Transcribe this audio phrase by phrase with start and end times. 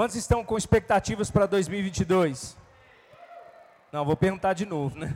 [0.00, 2.56] Quantos estão com expectativas para 2022?
[3.92, 5.14] Não, vou perguntar de novo, né?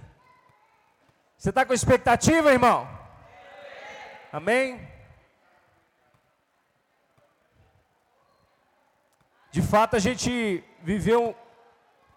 [1.38, 2.86] Você está com expectativa, irmão?
[4.30, 4.86] Amém?
[9.50, 11.34] De fato, a gente viveu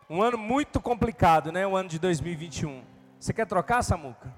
[0.09, 1.65] um ano muito complicado, né?
[1.65, 2.83] O ano de 2021.
[3.17, 4.29] Você quer trocar, Samuca?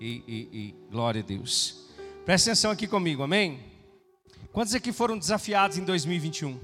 [0.00, 1.88] E, e, e, glória a Deus.
[2.24, 3.60] Presta atenção aqui comigo, amém?
[4.52, 6.60] Quantos aqui foram desafiados em 2021?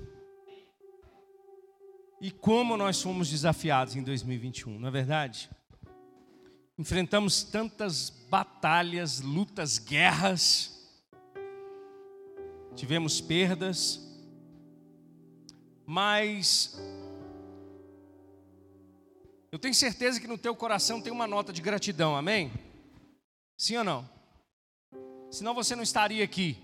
[2.21, 5.51] E como nós fomos desafiados em 2021, não é verdade?
[6.79, 10.89] Enfrentamos tantas batalhas, lutas, guerras,
[12.75, 14.01] tivemos perdas,
[15.87, 16.77] mas
[19.53, 22.51] eu tenho certeza que no teu coração tem uma nota de gratidão, amém?
[23.57, 24.11] Sim ou não?
[25.31, 26.57] Senão você não estaria aqui.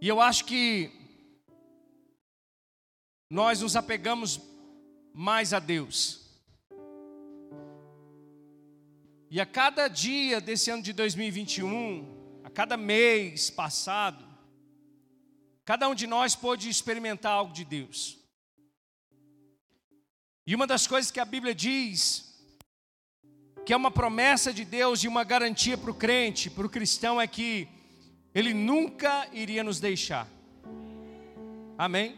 [0.00, 0.90] E eu acho que
[3.30, 4.40] nós nos apegamos
[5.12, 6.26] mais a Deus.
[9.30, 14.24] E a cada dia desse ano de 2021, a cada mês passado,
[15.64, 18.18] cada um de nós pôde experimentar algo de Deus.
[20.46, 22.25] E uma das coisas que a Bíblia diz
[23.66, 27.20] que é uma promessa de Deus e uma garantia para o crente, para o cristão,
[27.20, 27.66] é que
[28.32, 30.28] Ele nunca iria nos deixar.
[31.76, 32.16] Amém?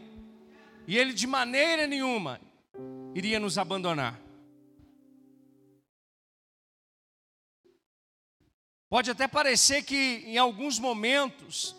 [0.87, 2.39] E Ele de maneira nenhuma
[3.15, 4.21] iria nos abandonar.
[8.87, 11.75] Pode até parecer que em alguns momentos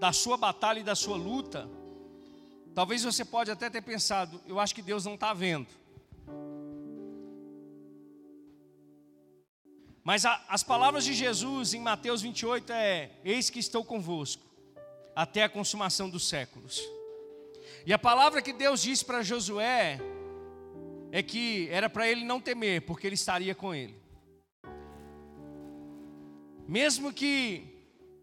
[0.00, 1.70] da sua batalha e da sua luta,
[2.74, 5.83] talvez você pode até ter pensado, eu acho que Deus não está vendo.
[10.04, 14.44] Mas a, as palavras de Jesus em Mateus 28 é: Eis que estou convosco
[15.16, 16.82] até a consumação dos séculos.
[17.86, 19.98] E a palavra que Deus disse para Josué
[21.10, 23.96] é que era para ele não temer, porque ele estaria com ele.
[26.68, 27.74] Mesmo que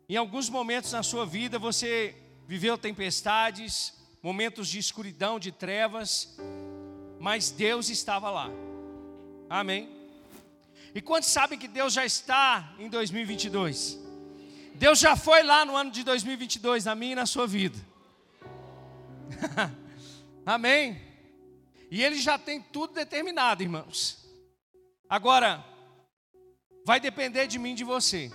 [0.08, 2.16] em alguns momentos na sua vida você
[2.48, 6.38] viveu tempestades, momentos de escuridão, de trevas,
[7.20, 8.50] mas Deus estava lá.
[9.50, 10.01] Amém.
[10.94, 14.00] E quantos sabem que Deus já está em 2022?
[14.76, 17.78] Deus já foi lá no ano de 2022, na minha e na sua vida.
[20.46, 21.02] Amém?
[21.90, 24.26] E Ele já tem tudo determinado, irmãos.
[25.10, 25.64] Agora,
[26.86, 28.32] vai depender de mim e de você.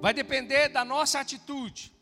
[0.00, 1.92] Vai depender da nossa atitude.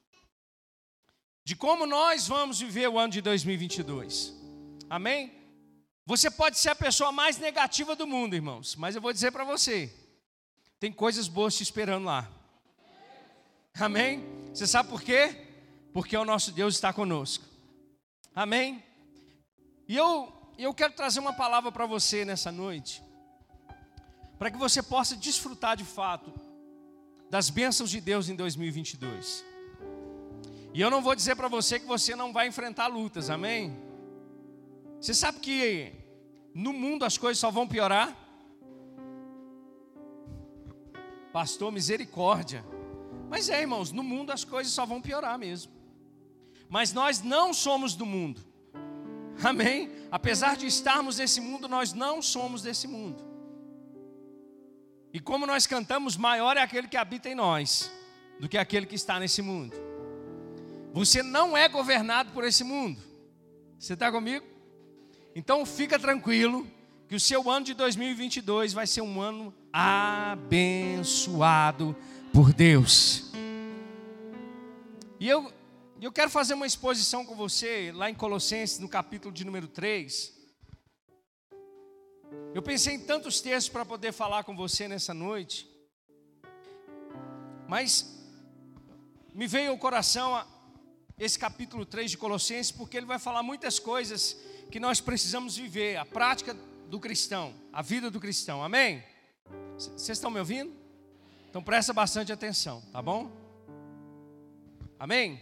[1.45, 4.35] De como nós vamos viver o ano de 2022.
[4.91, 5.33] Amém?
[6.09, 9.45] Você pode ser a pessoa mais negativa do mundo, irmãos, mas eu vou dizer para
[9.45, 9.95] você:
[10.81, 12.27] tem coisas boas te esperando lá.
[13.79, 14.25] Amém?
[14.55, 15.37] Você sabe por quê?
[15.93, 17.45] Porque o nosso Deus está conosco.
[18.35, 18.83] Amém?
[19.87, 23.03] E eu, eu quero trazer uma palavra para você nessa noite,
[24.39, 26.33] para que você possa desfrutar de fato
[27.29, 29.45] das bênçãos de Deus em 2022.
[30.73, 33.88] E eu não vou dizer para você que você não vai enfrentar lutas, amém?
[35.01, 35.93] Você sabe que
[36.55, 38.17] no mundo as coisas só vão piorar?
[41.33, 42.65] Pastor, misericórdia.
[43.29, 45.73] Mas é, irmãos, no mundo as coisas só vão piorar mesmo.
[46.69, 48.45] Mas nós não somos do mundo.
[49.43, 49.91] Amém?
[50.11, 53.25] Apesar de estarmos nesse mundo, nós não somos desse mundo.
[55.13, 57.91] E como nós cantamos, maior é aquele que habita em nós
[58.41, 59.75] do que aquele que está nesse mundo.
[60.93, 63.01] Você não é governado por esse mundo.
[63.79, 64.58] Você está comigo?
[65.39, 66.67] Então fica tranquilo
[67.07, 71.15] que o seu ano de 2022 vai ser um ano abençoado
[72.33, 73.31] por Deus.
[75.21, 75.53] E eu,
[76.03, 80.37] eu quero fazer uma exposição com você lá em Colossenses, no capítulo de número 3.
[82.53, 85.71] Eu pensei em tantos textos para poder falar com você nessa noite,
[87.69, 88.13] mas
[89.33, 90.45] me veio ao coração
[91.17, 95.97] esse capítulo 3 de Colossenses, porque ele vai falar muitas coisas que nós precisamos viver,
[95.97, 96.55] a prática
[96.89, 99.03] do cristão, a vida do cristão, amém?
[99.77, 100.75] Vocês estão me ouvindo?
[101.49, 103.31] Então presta bastante atenção, tá bom?
[104.99, 105.41] Amém?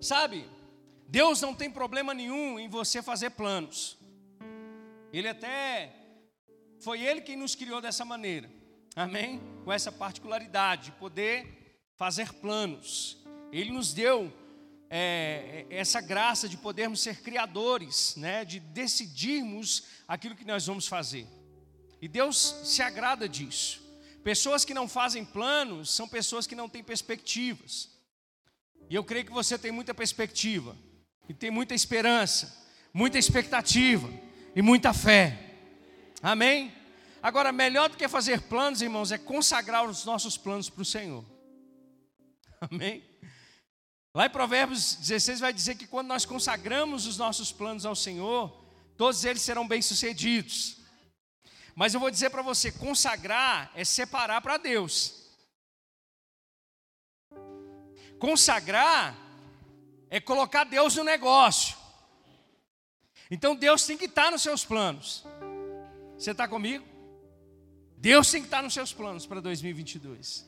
[0.00, 0.48] Sabe,
[1.08, 3.98] Deus não tem problema nenhum em você fazer planos.
[5.12, 5.92] Ele até
[6.80, 8.50] foi ele quem nos criou dessa maneira.
[8.94, 9.40] Amém?
[9.64, 13.18] Com essa particularidade de poder fazer planos.
[13.50, 14.32] Ele nos deu
[14.88, 20.86] é, é, essa graça de podermos ser criadores, né, de decidirmos aquilo que nós vamos
[20.86, 21.26] fazer.
[22.00, 23.84] E Deus se agrada disso.
[24.22, 27.88] pessoas que não fazem planos são pessoas que não têm perspectivas.
[28.90, 30.76] E eu creio que você tem muita perspectiva,
[31.28, 34.08] e tem muita esperança, muita expectativa
[34.54, 35.56] e muita fé.
[36.22, 36.72] Amém?
[37.22, 41.24] Agora, melhor do que fazer planos, irmãos, é consagrar os nossos planos para o Senhor.
[42.60, 43.02] Amém?
[44.16, 48.50] Lá em Provérbios 16 vai dizer que quando nós consagramos os nossos planos ao Senhor,
[48.96, 50.78] todos eles serão bem-sucedidos.
[51.74, 55.28] Mas eu vou dizer para você: consagrar é separar para Deus.
[58.18, 59.14] Consagrar
[60.08, 61.76] é colocar Deus no negócio.
[63.30, 65.26] Então Deus tem que estar nos seus planos.
[66.16, 66.86] Você está comigo?
[67.98, 70.46] Deus tem que estar nos seus planos para 2022.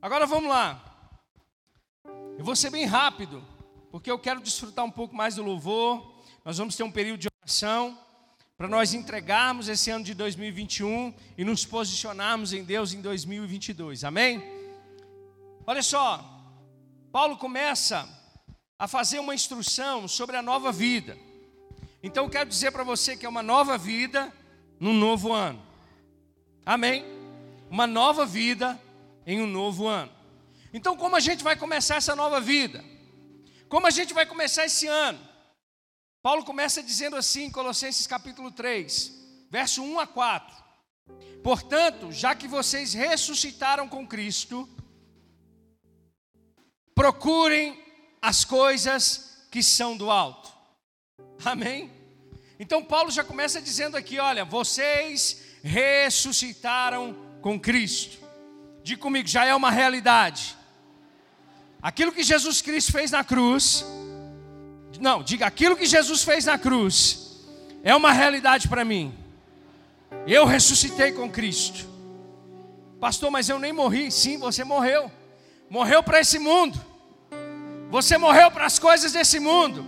[0.00, 0.95] Agora vamos lá.
[2.38, 3.42] Eu vou ser bem rápido,
[3.90, 6.14] porque eu quero desfrutar um pouco mais do louvor.
[6.44, 7.98] Nós vamos ter um período de oração
[8.58, 14.04] para nós entregarmos esse ano de 2021 e nos posicionarmos em Deus em 2022.
[14.04, 14.42] Amém?
[15.66, 16.22] Olha só,
[17.10, 18.06] Paulo começa
[18.78, 21.16] a fazer uma instrução sobre a nova vida.
[22.02, 24.30] Então eu quero dizer para você que é uma nova vida
[24.78, 25.62] num novo ano.
[26.66, 27.02] Amém?
[27.70, 28.78] Uma nova vida
[29.26, 30.15] em um novo ano.
[30.76, 32.84] Então, como a gente vai começar essa nova vida?
[33.66, 35.18] Como a gente vai começar esse ano?
[36.22, 39.10] Paulo começa dizendo assim em Colossenses capítulo 3,
[39.50, 40.54] verso 1 a 4.
[41.42, 44.68] Portanto, já que vocês ressuscitaram com Cristo,
[46.94, 47.82] procurem
[48.20, 50.52] as coisas que são do alto.
[51.42, 51.90] Amém?
[52.60, 58.18] Então Paulo já começa dizendo aqui, olha, vocês ressuscitaram com Cristo.
[58.82, 60.65] Diga comigo, já é uma realidade.
[61.82, 63.84] Aquilo que Jesus Cristo fez na cruz,
[65.00, 67.44] não, diga, aquilo que Jesus fez na cruz
[67.82, 69.14] é uma realidade para mim.
[70.26, 71.86] Eu ressuscitei com Cristo.
[73.00, 74.10] Pastor, mas eu nem morri.
[74.10, 75.10] Sim, você morreu.
[75.68, 76.80] Morreu para esse mundo.
[77.90, 79.86] Você morreu para as coisas desse mundo.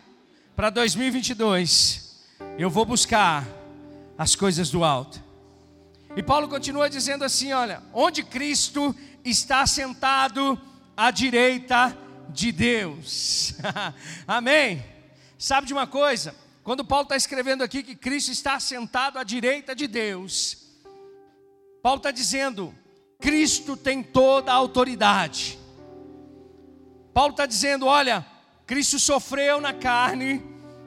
[0.54, 2.22] para 2022,
[2.56, 3.44] eu vou buscar
[4.16, 5.25] as coisas do alto.
[6.16, 10.58] E Paulo continua dizendo assim: olha, onde Cristo está sentado
[10.96, 11.96] à direita
[12.30, 13.52] de Deus.
[14.26, 14.82] Amém?
[15.38, 16.34] Sabe de uma coisa?
[16.64, 20.66] Quando Paulo está escrevendo aqui que Cristo está sentado à direita de Deus,
[21.82, 22.74] Paulo está dizendo:
[23.20, 25.58] Cristo tem toda a autoridade.
[27.12, 28.24] Paulo está dizendo: olha,
[28.66, 30.42] Cristo sofreu na carne,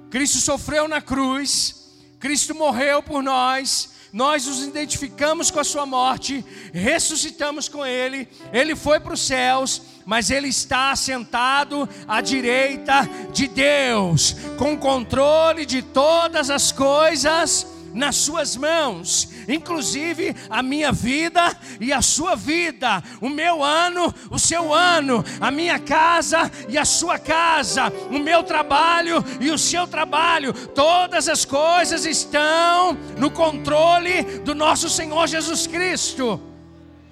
[0.09, 6.43] Cristo sofreu na cruz, Cristo morreu por nós, nós nos identificamos com a sua morte,
[6.73, 13.47] ressuscitamos com ele, ele foi para os céus, mas ele está sentado à direita de
[13.47, 21.41] Deus, com controle de todas as coisas nas suas mãos, inclusive a minha vida
[21.81, 26.85] e a sua vida, o meu ano, o seu ano, a minha casa e a
[26.85, 34.23] sua casa, o meu trabalho e o seu trabalho, todas as coisas estão no controle
[34.45, 36.41] do nosso Senhor Jesus Cristo.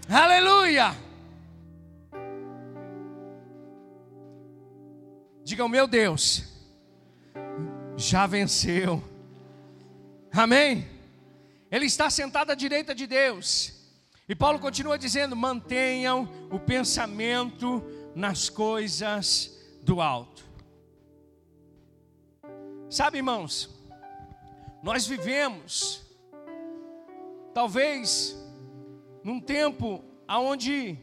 [0.09, 0.95] Aleluia!
[5.43, 6.43] Diga o meu Deus,
[7.97, 9.01] já venceu
[10.37, 10.85] Amém?
[11.69, 13.73] Ele está sentado à direita de Deus.
[14.27, 17.83] E Paulo continua dizendo: mantenham o pensamento
[18.15, 20.45] nas coisas do alto.
[22.89, 23.69] Sabe, irmãos,
[24.81, 26.01] nós vivemos,
[27.53, 28.35] talvez,
[29.23, 30.97] num tempo onde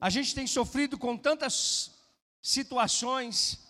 [0.00, 1.92] a gente tem sofrido com tantas
[2.40, 3.68] situações,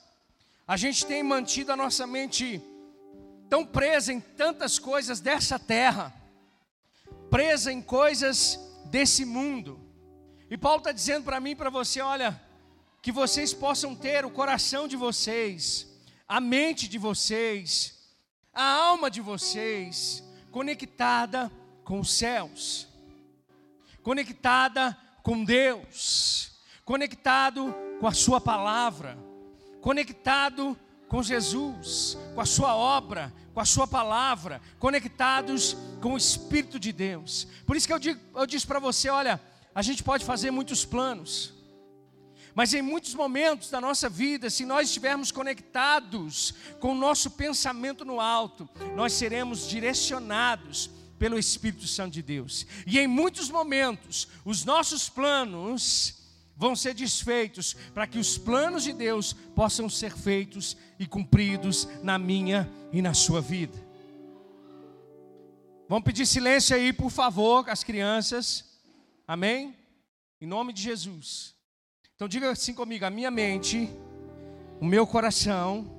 [0.67, 2.63] a gente tem mantido a nossa mente
[3.51, 6.15] tão presa em tantas coisas dessa terra,
[7.29, 9.79] presa em coisas desse mundo.
[10.49, 12.41] E Paulo está dizendo para mim e para você: olha,
[13.03, 15.87] que vocês possam ter o coração de vocês,
[16.29, 17.99] a mente de vocês,
[18.55, 21.51] a alma de vocês conectada
[21.85, 22.87] com os céus,
[24.03, 26.53] conectada com Deus,
[26.85, 29.19] conectado com a Sua palavra,
[29.81, 30.90] conectado com
[31.23, 37.49] Jesus, com a Sua obra, com a Sua palavra, conectados com o Espírito de Deus.
[37.67, 39.41] Por isso que eu, digo, eu disse para você: olha,
[39.75, 41.53] a gente pode fazer muitos planos,
[42.55, 48.05] mas em muitos momentos da nossa vida, se nós estivermos conectados com o nosso pensamento
[48.05, 52.67] no alto, nós seremos direcionados pelo Espírito Santo de Deus.
[52.87, 56.20] E em muitos momentos, os nossos planos
[56.61, 62.19] vão ser desfeitos para que os planos de Deus possam ser feitos e cumpridos na
[62.19, 63.83] minha e na sua vida.
[65.89, 68.79] Vamos pedir silêncio aí, por favor, as crianças.
[69.27, 69.75] Amém?
[70.39, 71.57] Em nome de Jesus.
[72.15, 73.89] Então diga assim comigo: a minha mente,
[74.79, 75.91] o meu coração,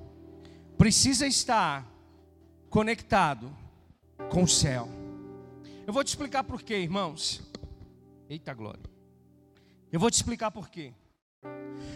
[0.78, 1.92] precisa estar
[2.70, 3.52] conectado
[4.30, 4.88] com o céu.
[5.88, 7.42] Eu vou te explicar por quê, irmãos.
[8.30, 8.91] Eita glória.
[9.92, 10.94] Eu vou te explicar por quê.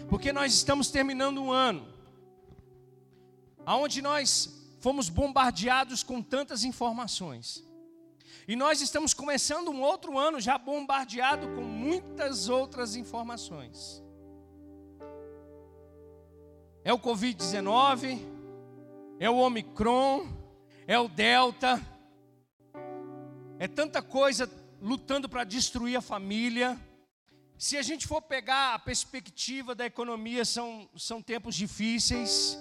[0.08, 1.86] Porque nós estamos terminando um ano
[3.66, 7.64] onde nós fomos bombardeados com tantas informações.
[8.46, 14.04] E nós estamos começando um outro ano já bombardeado com muitas outras informações
[16.86, 18.16] é o Covid-19,
[19.18, 20.24] é o Omicron,
[20.86, 21.84] é o Delta,
[23.58, 24.48] é tanta coisa
[24.80, 26.78] lutando para destruir a família.
[27.58, 32.58] Se a gente for pegar a perspectiva da economia, são, são tempos difíceis.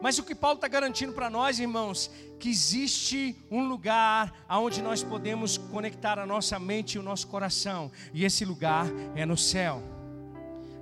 [0.00, 5.02] Mas o que Paulo está garantindo para nós, irmãos, que existe um lugar aonde nós
[5.02, 9.96] podemos conectar a nossa mente e o nosso coração, e esse lugar é no céu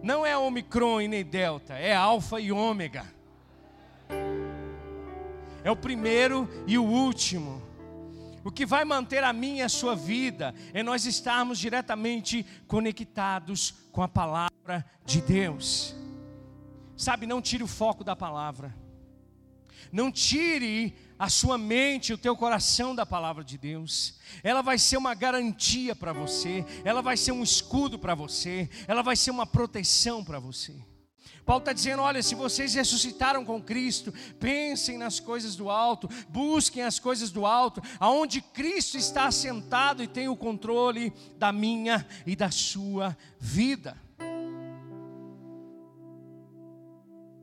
[0.05, 3.07] não é Omicron e nem Delta, é Alfa e Ômega.
[5.65, 7.63] É o primeiro e o último.
[8.45, 13.75] O que vai manter a minha e a sua vida é nós estarmos diretamente conectados
[13.91, 15.97] com a palavra de Deus.
[16.95, 18.75] Sabe, não tire o foco da palavra.
[19.91, 24.19] Não tire a sua mente, o teu coração da palavra de Deus.
[24.43, 29.03] Ela vai ser uma garantia para você, ela vai ser um escudo para você, ela
[29.03, 30.75] vai ser uma proteção para você.
[31.45, 36.83] Paulo está dizendo: olha, se vocês ressuscitaram com Cristo, pensem nas coisas do alto, busquem
[36.83, 42.35] as coisas do alto, aonde Cristo está assentado e tem o controle da minha e
[42.35, 43.97] da sua vida.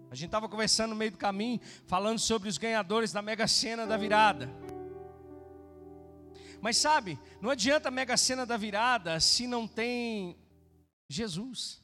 [0.09, 3.87] A gente estava conversando no meio do caminho, falando sobre os ganhadores da Mega Sena
[3.87, 4.49] da virada.
[6.59, 10.37] Mas sabe, não adianta a Mega Sena da virada se não tem
[11.07, 11.81] Jesus.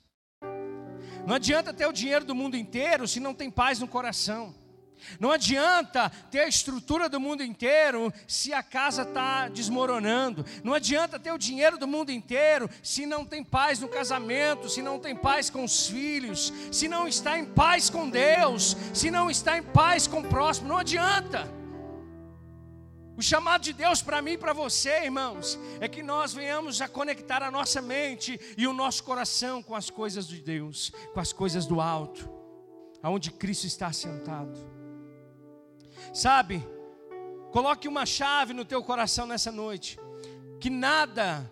[1.27, 4.55] Não adianta ter o dinheiro do mundo inteiro se não tem paz no coração.
[5.19, 10.45] Não adianta ter a estrutura do mundo inteiro se a casa está desmoronando.
[10.63, 14.81] Não adianta ter o dinheiro do mundo inteiro se não tem paz no casamento, se
[14.81, 19.29] não tem paz com os filhos, se não está em paz com Deus, se não
[19.29, 20.69] está em paz com o próximo.
[20.69, 21.45] Não adianta.
[23.17, 26.87] O chamado de Deus para mim e para você, irmãos, é que nós venhamos a
[26.87, 31.33] conectar a nossa mente e o nosso coração com as coisas de Deus, com as
[31.33, 32.29] coisas do alto,
[33.01, 34.55] aonde Cristo está sentado.
[36.13, 36.63] Sabe?
[37.51, 39.99] Coloque uma chave no teu coração nessa noite.
[40.59, 41.49] Que nada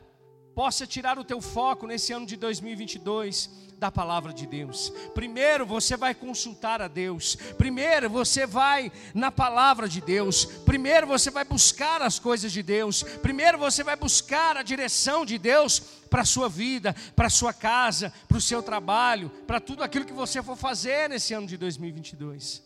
[0.54, 4.92] possa tirar o teu foco nesse ano de 2022 da palavra de Deus.
[5.14, 7.36] Primeiro você vai consultar a Deus.
[7.58, 10.46] Primeiro você vai na palavra de Deus.
[10.46, 13.04] Primeiro você vai buscar as coisas de Deus.
[13.04, 15.80] Primeiro você vai buscar a direção de Deus
[16.10, 20.06] para a sua vida, para a sua casa, para o seu trabalho, para tudo aquilo
[20.06, 22.64] que você for fazer nesse ano de 2022.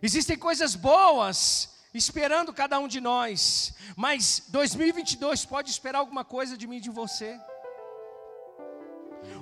[0.00, 6.66] Existem coisas boas esperando cada um de nós, mas 2022 pode esperar alguma coisa de
[6.66, 7.38] mim e de você.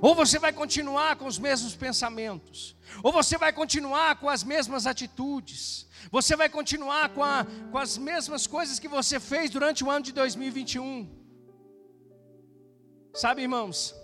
[0.01, 4.87] Ou você vai continuar com os mesmos pensamentos, ou você vai continuar com as mesmas
[4.87, 9.91] atitudes, você vai continuar com, a, com as mesmas coisas que você fez durante o
[9.91, 11.09] ano de 2021.
[13.15, 13.95] Sabe, irmãos,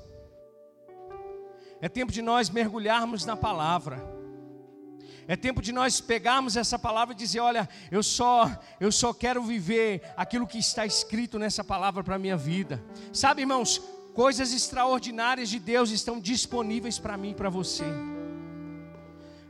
[1.80, 4.22] é tempo de nós mergulharmos na palavra.
[5.28, 9.42] É tempo de nós pegarmos essa palavra e dizer, olha, eu só eu só quero
[9.42, 12.82] viver aquilo que está escrito nessa palavra para minha vida.
[13.12, 13.80] Sabe, irmãos,
[14.14, 17.84] coisas extraordinárias de Deus estão disponíveis para mim e para você.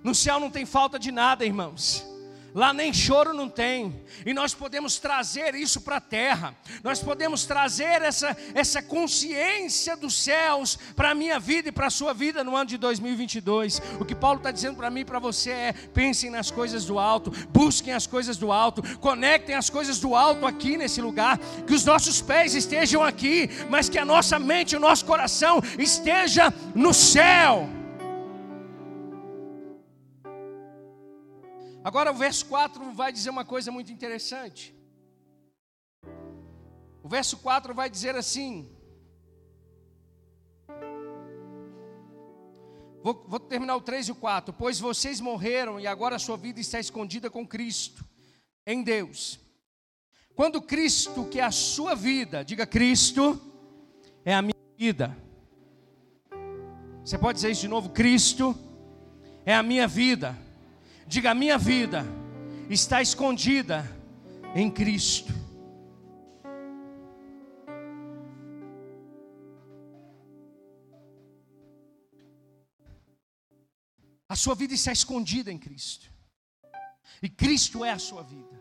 [0.03, 2.12] No céu não tem falta de nada, irmãos.
[2.55, 6.55] Lá nem choro não tem, e nós podemos trazer isso para a terra,
[6.85, 11.91] nós podemos trazer essa, essa consciência dos céus para a minha vida e para a
[11.91, 13.81] sua vida no ano de 2022.
[13.99, 16.99] O que Paulo está dizendo para mim e para você é: pensem nas coisas do
[16.99, 21.75] alto, busquem as coisas do alto, conectem as coisas do alto aqui nesse lugar, que
[21.75, 26.93] os nossos pés estejam aqui, mas que a nossa mente o nosso coração esteja no
[26.93, 27.82] céu.
[31.85, 34.75] Agora o verso 4 vai dizer uma coisa muito interessante.
[37.03, 38.71] O verso 4 vai dizer assim:
[43.03, 44.55] Vou, vou, terminar o 3 e o 4.
[44.55, 48.05] Pois vocês morreram e agora a sua vida está escondida com Cristo,
[48.65, 49.41] em Deus.
[50.37, 53.41] Quando Cristo, que é a sua vida, diga Cristo,
[54.25, 55.17] é a minha vida.
[57.05, 57.91] Você pode dizer isso de novo?
[57.91, 58.57] Cristo
[59.45, 60.39] é a minha vida.
[61.15, 62.07] Diga: minha vida
[62.71, 63.85] está escondida
[64.55, 65.31] em Cristo.
[74.27, 76.11] A sua vida está escondida em Cristo.
[77.23, 78.57] E Cristo é a sua vida.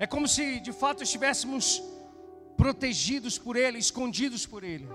[0.00, 1.82] É como se de fato estivéssemos
[2.56, 4.88] protegidos por Ele, escondidos por Ele.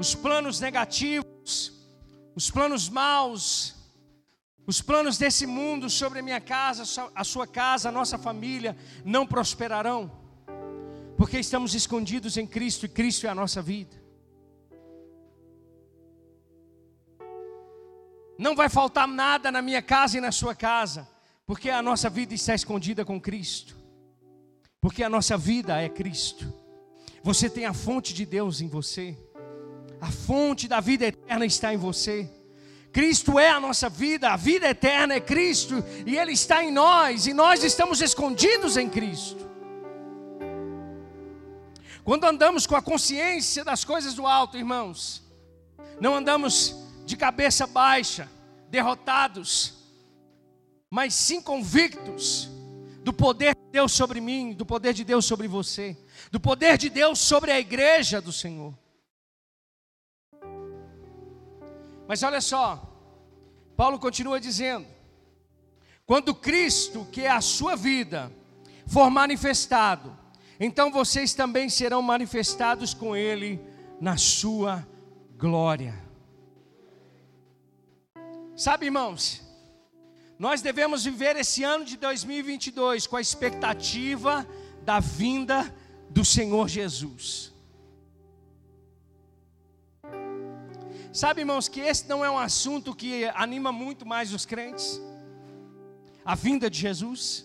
[0.00, 1.74] Os planos negativos,
[2.34, 3.76] os planos maus,
[4.66, 9.26] os planos desse mundo sobre a minha casa, a sua casa, a nossa família, não
[9.26, 10.10] prosperarão,
[11.18, 13.94] porque estamos escondidos em Cristo e Cristo é a nossa vida.
[18.38, 21.06] Não vai faltar nada na minha casa e na sua casa,
[21.44, 23.76] porque a nossa vida está escondida com Cristo,
[24.80, 26.50] porque a nossa vida é Cristo.
[27.22, 29.14] Você tem a fonte de Deus em você.
[30.00, 32.30] A fonte da vida eterna está em você.
[32.92, 37.26] Cristo é a nossa vida, a vida eterna é Cristo e Ele está em nós
[37.26, 39.48] e nós estamos escondidos em Cristo.
[42.02, 45.22] Quando andamos com a consciência das coisas do alto, irmãos,
[46.00, 48.28] não andamos de cabeça baixa,
[48.68, 49.74] derrotados,
[50.90, 52.48] mas sim convictos
[53.04, 55.96] do poder de Deus sobre mim, do poder de Deus sobre você,
[56.32, 58.74] do poder de Deus sobre a igreja do Senhor.
[62.10, 62.92] Mas olha só,
[63.76, 64.84] Paulo continua dizendo:
[66.04, 68.32] quando Cristo, que é a sua vida,
[68.84, 70.18] for manifestado,
[70.58, 73.60] então vocês também serão manifestados com Ele
[74.00, 74.84] na sua
[75.38, 75.94] glória.
[78.56, 79.40] Sabe, irmãos,
[80.36, 84.44] nós devemos viver esse ano de 2022 com a expectativa
[84.82, 85.72] da vinda
[86.10, 87.49] do Senhor Jesus.
[91.12, 95.00] Sabe, irmãos, que esse não é um assunto que anima muito mais os crentes?
[96.24, 97.44] A vinda de Jesus.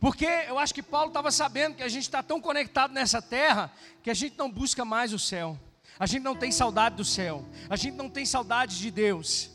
[0.00, 3.70] Porque eu acho que Paulo estava sabendo que a gente está tão conectado nessa terra
[4.02, 5.56] que a gente não busca mais o céu.
[5.96, 7.44] A gente não tem saudade do céu.
[7.70, 9.50] A gente não tem saudade de Deus.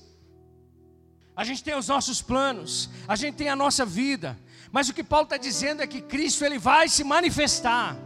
[1.36, 2.90] A gente tem os nossos planos.
[3.08, 4.38] A gente tem a nossa vida.
[4.72, 7.98] Mas o que Paulo está dizendo é que Cristo ele vai se manifestar.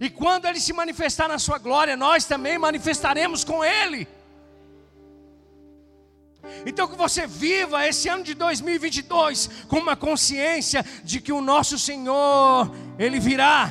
[0.00, 4.06] E quando ele se manifestar na sua glória, nós também manifestaremos com ele.
[6.64, 11.78] Então que você viva esse ano de 2022 com uma consciência de que o nosso
[11.78, 13.70] Senhor, ele virá.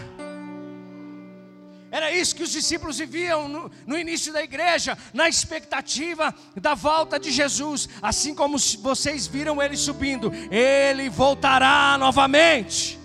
[1.92, 7.18] Era isso que os discípulos viviam no, no, início da igreja, na expectativa da volta
[7.18, 7.88] de Jesus.
[8.02, 13.00] Assim como vocês viram ele subindo, ele voltará novamente.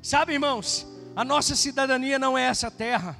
[0.00, 0.86] Sabe, irmãos,
[1.18, 3.18] a nossa cidadania não é essa terra.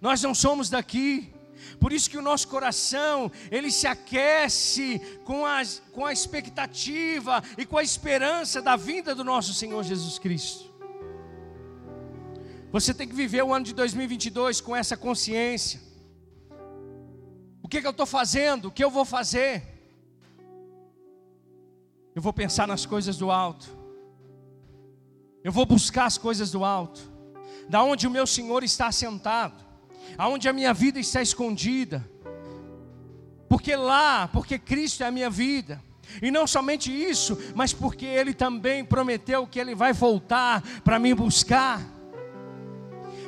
[0.00, 1.30] Nós não somos daqui.
[1.78, 5.60] Por isso que o nosso coração, ele se aquece com a,
[5.92, 10.72] com a expectativa e com a esperança da vinda do nosso Senhor Jesus Cristo.
[12.70, 15.82] Você tem que viver o ano de 2022 com essa consciência.
[17.62, 18.68] O que, que eu estou fazendo?
[18.68, 19.62] O que eu vou fazer?
[22.14, 23.81] Eu vou pensar nas coisas do alto.
[25.44, 27.00] Eu vou buscar as coisas do alto,
[27.68, 29.64] da onde o meu Senhor está sentado,
[30.16, 32.08] aonde a minha vida está escondida.
[33.48, 35.82] Porque lá, porque Cristo é a minha vida.
[36.20, 41.14] E não somente isso, mas porque Ele também prometeu que Ele vai voltar para me
[41.14, 41.80] buscar.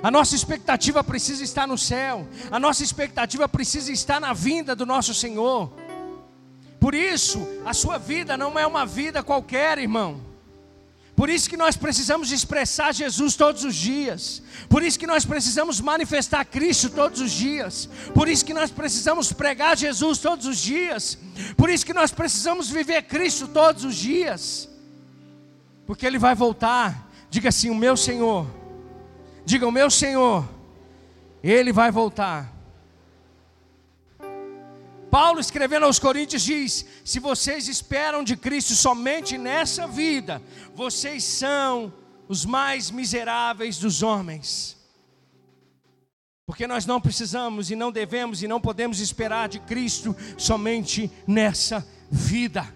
[0.03, 4.85] A nossa expectativa precisa estar no céu, a nossa expectativa precisa estar na vinda do
[4.85, 5.72] nosso Senhor.
[6.79, 10.33] Por isso, a sua vida não é uma vida qualquer, irmão.
[11.16, 14.42] Por isso que nós precisamos expressar Jesus todos os dias.
[14.68, 17.88] Por isso que nós precisamos manifestar Cristo todos os dias.
[18.12, 21.16] Por isso que nós precisamos pregar Jesus todos os dias.
[21.57, 24.68] Por isso que nós precisamos viver Cristo todos os dias.
[25.87, 27.09] Porque Ele vai voltar.
[27.31, 28.46] Diga assim: O meu Senhor.
[29.44, 30.48] Diga: O meu Senhor.
[31.42, 32.53] Ele vai voltar.
[35.14, 40.42] Paulo escrevendo aos Coríntios diz: Se vocês esperam de Cristo somente nessa vida,
[40.74, 41.92] vocês são
[42.27, 44.77] os mais miseráveis dos homens.
[46.44, 51.87] Porque nós não precisamos e não devemos e não podemos esperar de Cristo somente nessa
[52.11, 52.74] vida,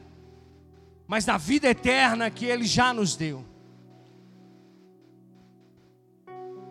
[1.09, 3.44] mas na vida eterna que Ele já nos deu.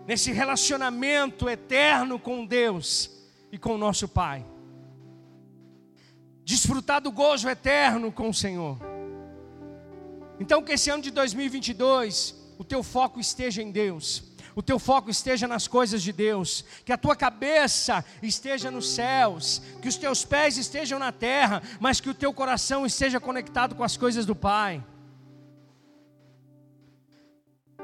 [0.08, 3.12] Nesse relacionamento eterno com Deus
[3.52, 4.46] e com o nosso Pai
[6.48, 8.80] desfrutar do gozo eterno com o Senhor.
[10.40, 14.24] Então, que esse ano de 2022, o teu foco esteja em Deus,
[14.56, 19.62] o teu foco esteja nas coisas de Deus, que a tua cabeça esteja nos céus,
[19.82, 23.84] que os teus pés estejam na terra, mas que o teu coração esteja conectado com
[23.84, 24.82] as coisas do Pai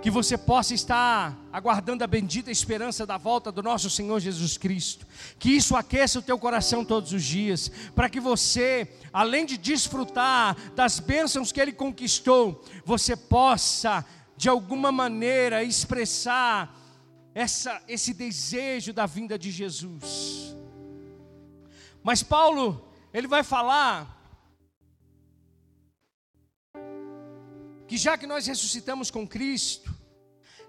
[0.03, 5.07] que você possa estar aguardando a bendita esperança da volta do nosso Senhor Jesus Cristo.
[5.39, 10.57] Que isso aqueça o teu coração todos os dias, para que você, além de desfrutar
[10.75, 16.77] das bênçãos que Ele conquistou, você possa, de alguma maneira, expressar
[17.33, 20.53] essa, esse desejo da vinda de Jesus.
[22.03, 24.21] Mas Paulo, ele vai falar
[27.87, 29.92] que já que nós ressuscitamos com Cristo,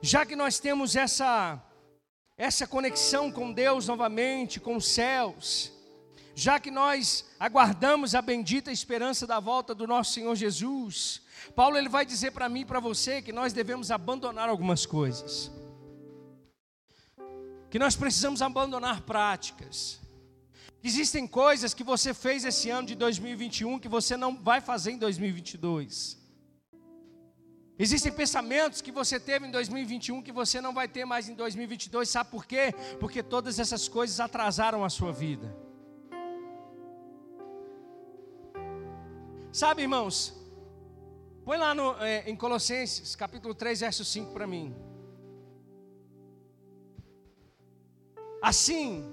[0.05, 1.59] já que nós temos essa
[2.37, 5.73] essa conexão com Deus novamente, com os céus,
[6.35, 11.23] já que nós aguardamos a bendita esperança da volta do nosso Senhor Jesus,
[11.55, 15.51] Paulo ele vai dizer para mim e para você que nós devemos abandonar algumas coisas.
[17.71, 20.01] Que nós precisamos abandonar práticas.
[20.83, 24.99] Existem coisas que você fez esse ano de 2021 que você não vai fazer em
[24.99, 26.24] 2022.
[27.77, 32.09] Existem pensamentos que você teve em 2021 que você não vai ter mais em 2022,
[32.09, 32.73] sabe por quê?
[33.01, 35.53] Porque todas essas coisas atrasaram a sua vida.
[39.53, 40.35] Sabe, irmãos,
[41.45, 44.75] põe lá no, é, em Colossenses, capítulo 3, verso 5 para mim.
[48.41, 49.05] Assim,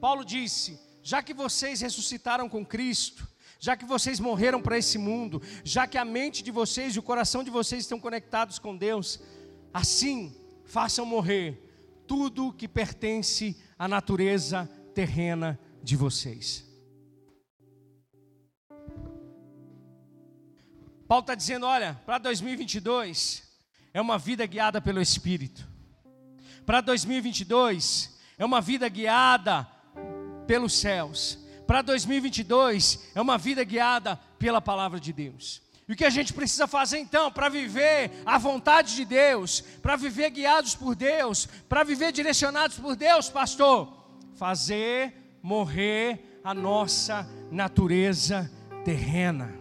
[0.00, 3.26] Paulo disse: já que vocês ressuscitaram com Cristo,
[3.64, 7.02] já que vocês morreram para esse mundo, já que a mente de vocês e o
[7.02, 9.18] coração de vocês estão conectados com Deus,
[9.72, 11.66] assim façam morrer
[12.06, 16.62] tudo que pertence à natureza terrena de vocês.
[21.08, 23.50] Paulo está dizendo: olha, para 2022
[23.94, 25.66] é uma vida guiada pelo Espírito,
[26.66, 29.66] para 2022 é uma vida guiada
[30.46, 35.62] pelos céus para 2022 é uma vida guiada pela palavra de Deus.
[35.86, 39.96] E o que a gente precisa fazer então para viver a vontade de Deus, para
[39.96, 43.92] viver guiados por Deus, para viver direcionados por Deus, pastor?
[44.34, 48.50] Fazer morrer a nossa natureza
[48.84, 49.54] terrena,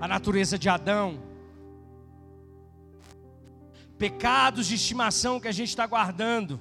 [0.00, 1.20] a natureza de Adão,
[3.98, 6.60] pecados de estimação que a gente está guardando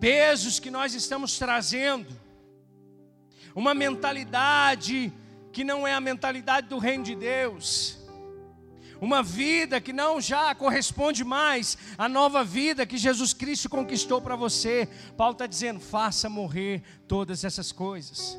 [0.00, 2.08] pesos que nós estamos trazendo,
[3.54, 5.12] uma mentalidade
[5.52, 7.98] que não é a mentalidade do reino de Deus,
[9.00, 14.36] uma vida que não já corresponde mais à nova vida que Jesus Cristo conquistou para
[14.36, 14.88] você.
[15.16, 18.36] Paulo está dizendo: faça morrer todas essas coisas.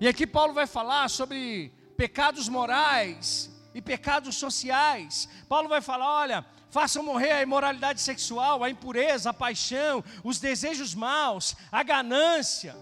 [0.00, 5.28] E aqui Paulo vai falar sobre pecados morais e pecados sociais.
[5.48, 10.94] Paulo vai falar: olha, façam morrer a imoralidade sexual, a impureza, a paixão, os desejos
[10.94, 12.76] maus, a ganância.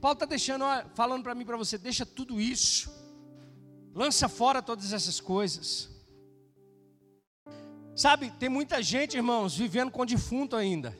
[0.00, 0.64] Paulo está deixando,
[0.94, 2.90] falando para mim, para você, deixa tudo isso,
[3.94, 5.90] lança fora todas essas coisas.
[7.94, 10.96] Sabe, tem muita gente, irmãos, vivendo com defunto ainda.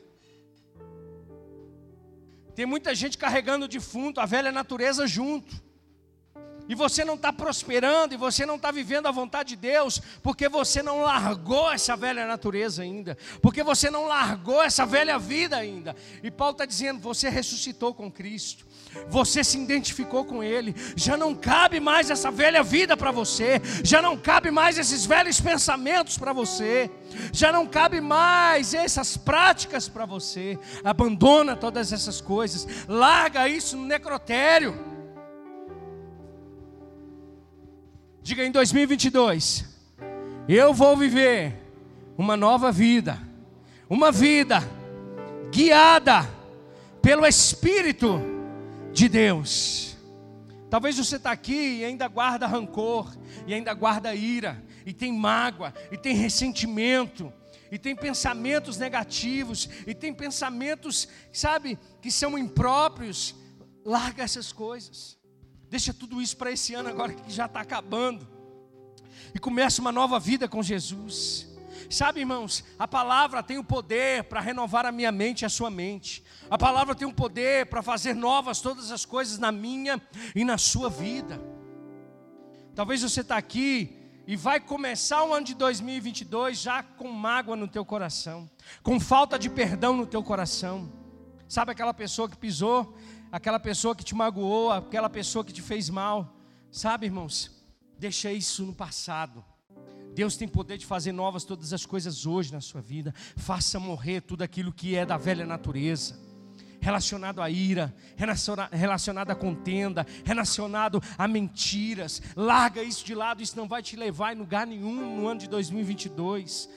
[2.55, 5.66] Tem muita gente carregando o defunto, a velha natureza junto
[6.69, 10.49] e você não está prosperando, e você não está vivendo a vontade de Deus, porque
[10.49, 15.95] você não largou essa velha natureza ainda, porque você não largou essa velha vida ainda.
[16.21, 18.65] E Paulo está dizendo: você ressuscitou com Cristo,
[19.09, 24.01] você se identificou com Ele, já não cabe mais essa velha vida para você, já
[24.01, 26.89] não cabe mais esses velhos pensamentos para você,
[27.31, 30.57] já não cabe mais essas práticas para você.
[30.83, 34.96] Abandona todas essas coisas, larga isso no necrotério.
[38.27, 39.63] Diga em 2022,
[40.49, 41.55] eu vou viver
[42.17, 43.17] uma nova vida,
[43.89, 44.59] uma vida
[45.49, 46.29] guiada
[47.01, 48.19] pelo Espírito
[48.91, 49.95] de Deus.
[50.69, 53.15] Talvez você está aqui e ainda guarda rancor,
[53.47, 57.31] e ainda guarda ira, e tem mágoa, e tem ressentimento,
[57.71, 63.33] e tem pensamentos negativos, e tem pensamentos, sabe, que são impróprios.
[63.85, 65.16] Larga essas coisas,
[65.69, 68.27] deixa tudo isso para esse ano agora que já está acabando,
[69.33, 71.47] e começa uma nova vida com Jesus.
[71.89, 75.69] Sabe, irmãos, a palavra tem o poder para renovar a minha mente e a sua
[75.69, 76.23] mente.
[76.49, 80.01] A palavra tem o poder para fazer novas todas as coisas na minha
[80.35, 81.39] e na sua vida.
[82.75, 87.67] Talvez você está aqui e vai começar o ano de 2022 já com mágoa no
[87.67, 88.49] teu coração,
[88.83, 90.91] com falta de perdão no teu coração.
[91.47, 92.97] Sabe aquela pessoa que pisou,
[93.31, 96.35] aquela pessoa que te magoou, aquela pessoa que te fez mal?
[96.71, 97.51] Sabe, irmãos,
[97.97, 99.43] deixa isso no passado.
[100.13, 103.13] Deus tem poder de fazer novas todas as coisas hoje na sua vida.
[103.35, 106.27] Faça morrer tudo aquilo que é da velha natureza
[106.79, 107.93] relacionado à ira,
[108.71, 112.21] relacionado à contenda, relacionado a mentiras.
[112.35, 115.47] Larga isso de lado, isso não vai te levar em lugar nenhum no ano de
[115.47, 116.69] 2022.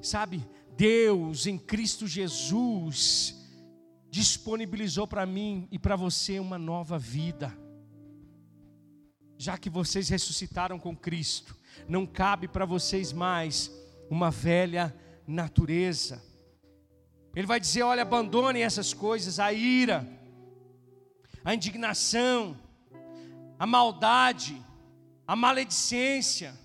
[0.00, 0.42] Sabe,
[0.76, 3.37] Deus em Cristo Jesus
[4.10, 7.56] disponibilizou para mim e para você uma nova vida.
[9.36, 11.56] Já que vocês ressuscitaram com Cristo,
[11.88, 13.70] não cabe para vocês mais
[14.10, 14.94] uma velha
[15.26, 16.22] natureza.
[17.36, 20.06] Ele vai dizer: olha, abandonem essas coisas, a ira,
[21.44, 22.58] a indignação,
[23.58, 24.60] a maldade,
[25.26, 26.58] a maledicência.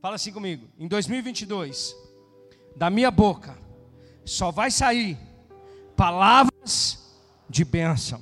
[0.00, 1.94] Fala assim comigo, em 2022,
[2.76, 3.65] da minha boca
[4.26, 5.16] só vai sair
[5.96, 6.98] palavras
[7.48, 8.20] de bênção.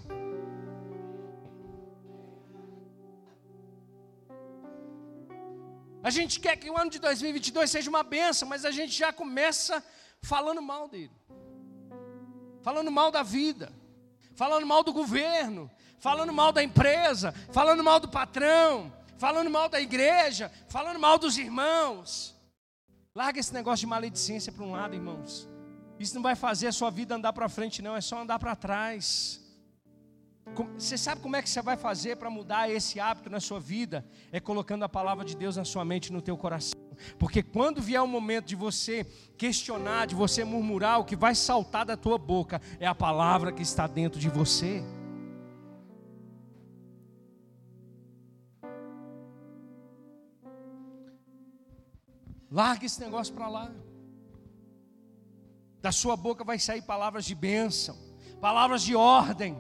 [6.03, 9.11] A gente quer que o ano de 2022 seja uma benção, mas a gente já
[9.11, 9.83] começa
[10.21, 11.11] falando mal dele,
[12.63, 13.73] falando mal da vida,
[14.35, 19.81] falando mal do governo, falando mal da empresa, falando mal do patrão, falando mal da
[19.81, 22.35] igreja, falando mal dos irmãos.
[23.15, 25.49] Larga esse negócio de maledicência para um lado, irmãos.
[25.99, 28.57] Isso não vai fazer a sua vida andar para frente, não, é só andar para
[28.57, 29.41] trás.
[30.79, 34.05] Você sabe como é que você vai fazer para mudar esse hábito na sua vida?
[34.31, 36.79] É colocando a palavra de Deus na sua mente no teu coração.
[37.19, 39.05] Porque quando vier o momento de você
[39.39, 43.63] questionar, de você murmurar, o que vai saltar da tua boca é a palavra que
[43.63, 44.85] está dentro de você.
[52.51, 53.73] Larga esse negócio para lá.
[55.85, 57.95] Da sua boca vai sair palavras de bênção,
[58.41, 59.55] palavras de ordem.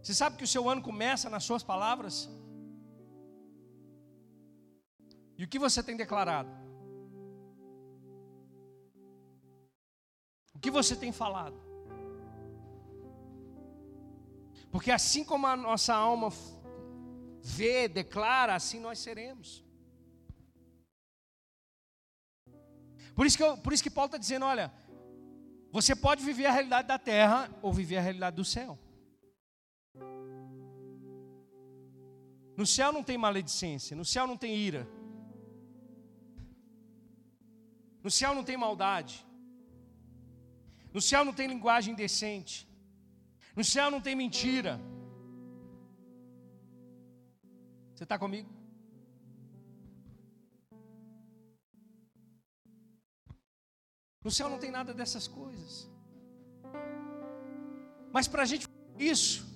[0.00, 2.30] Você sabe que o seu ano começa nas suas palavras?
[5.36, 6.48] E o que você tem declarado?
[10.54, 11.58] O que você tem falado?
[14.70, 16.28] Porque assim como a nossa alma
[17.42, 19.71] vê, declara, assim nós seremos.
[23.14, 24.72] Por isso que, eu, por isso que Paulo está dizendo: olha,
[25.70, 28.78] você pode viver a realidade da terra ou viver a realidade do céu.
[32.56, 34.86] No céu não tem maledicência, no céu não tem ira.
[38.02, 39.24] No céu não tem maldade.
[40.92, 42.68] No céu não tem linguagem decente.
[43.56, 44.80] No céu não tem mentira.
[47.94, 48.61] Você está comigo?
[54.24, 55.90] No céu não tem nada dessas coisas.
[58.12, 58.66] Mas para a gente
[58.98, 59.46] isso,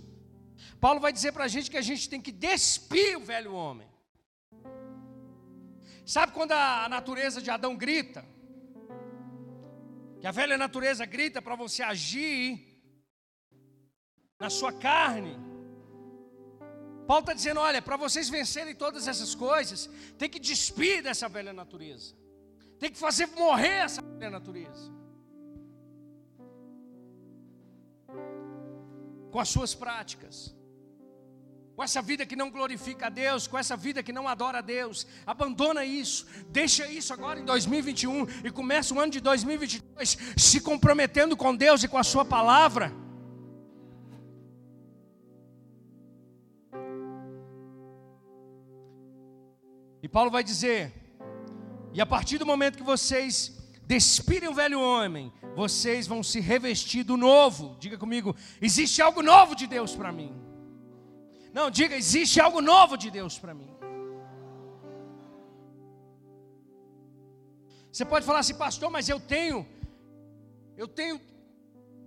[0.81, 3.89] Paulo vai dizer para a gente que a gente tem que despir o velho homem.
[6.05, 8.25] Sabe quando a natureza de Adão grita?
[10.21, 12.81] Que a velha natureza grita para você agir
[14.39, 15.37] na sua carne.
[17.07, 21.53] Paulo está dizendo: olha, para vocês vencerem todas essas coisas, tem que despir dessa velha
[21.53, 22.15] natureza,
[22.79, 24.93] tem que fazer morrer essa natureza.
[29.31, 30.57] Com as suas práticas
[31.77, 34.63] com essa vida que não glorifica a Deus, com essa vida que não adora a
[34.63, 35.07] Deus.
[35.27, 41.37] Abandona isso, deixa isso agora em 2021 e começa o ano de 2022 se comprometendo
[41.37, 42.91] com Deus e com a Sua palavra.
[50.03, 50.95] E Paulo vai dizer:
[51.97, 53.57] e a partir do momento que vocês
[53.87, 57.75] despirem o velho homem, vocês vão se revestir do novo.
[57.81, 60.31] Diga comigo, existe algo novo de Deus para mim.
[61.55, 63.71] Não, diga, existe algo novo de Deus para mim.
[67.91, 69.67] Você pode falar assim, pastor, mas eu tenho,
[70.77, 71.19] eu tenho,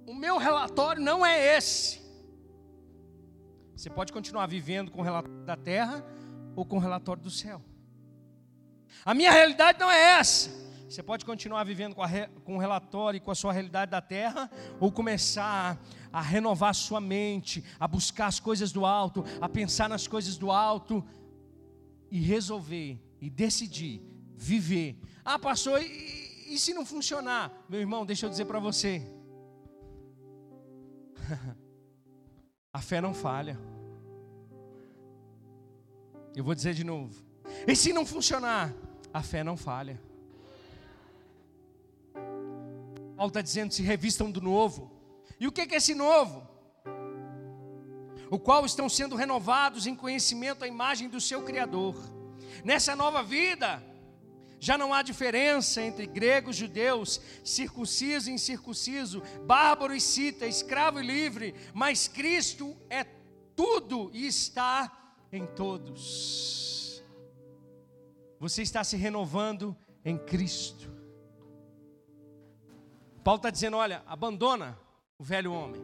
[0.05, 1.99] o meu relatório não é esse.
[3.75, 6.05] Você pode continuar vivendo com o relatório da terra
[6.55, 7.59] ou com o relatório do céu.
[9.05, 10.49] A minha realidade não é essa.
[10.89, 12.03] Você pode continuar vivendo com,
[12.43, 14.49] com o relatório e com a sua realidade da terra,
[14.79, 15.79] ou começar
[16.11, 20.49] a, renovar sua mente, a buscar as coisas do alto, a pensar nas coisas do
[20.49, 21.05] alto
[22.09, 24.01] e resolver e decidir
[24.35, 24.99] viver
[25.31, 27.53] ah, pastor, e, e se não funcionar?
[27.69, 29.01] Meu irmão, deixa eu dizer para você.
[32.73, 33.59] A fé não falha.
[36.35, 37.28] Eu vou dizer de novo.
[37.67, 38.73] E se não funcionar?
[39.13, 39.99] A fé não falha.
[43.15, 44.91] Paulo está dizendo: se revistam do novo.
[45.39, 46.47] E o que é esse novo?
[48.29, 51.95] O qual estão sendo renovados em conhecimento à imagem do seu Criador.
[52.63, 53.83] Nessa nova vida,
[54.59, 61.05] já não há diferença entre gregos, judeus, circunciso e incircunciso, bárbaro e cita, escravo e
[61.05, 63.05] livre, mas Cristo é
[63.55, 66.88] tudo e está em todos.
[68.39, 70.89] Você está se renovando em Cristo.
[73.23, 74.79] Paulo está dizendo: olha, abandona
[75.17, 75.81] o velho homem,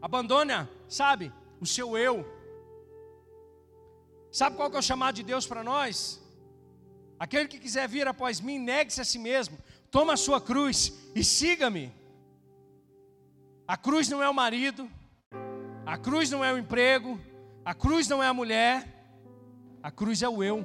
[0.00, 2.24] abandona, sabe, o seu eu.
[4.30, 6.20] Sabe qual que é o chamado de Deus para nós?
[7.18, 9.58] Aquele que quiser vir após mim, negue-se a si mesmo,
[9.90, 11.92] toma a sua cruz e siga-me.
[13.66, 14.88] A cruz não é o marido,
[15.84, 17.18] a cruz não é o emprego,
[17.64, 18.86] a cruz não é a mulher,
[19.82, 20.64] a cruz é o eu,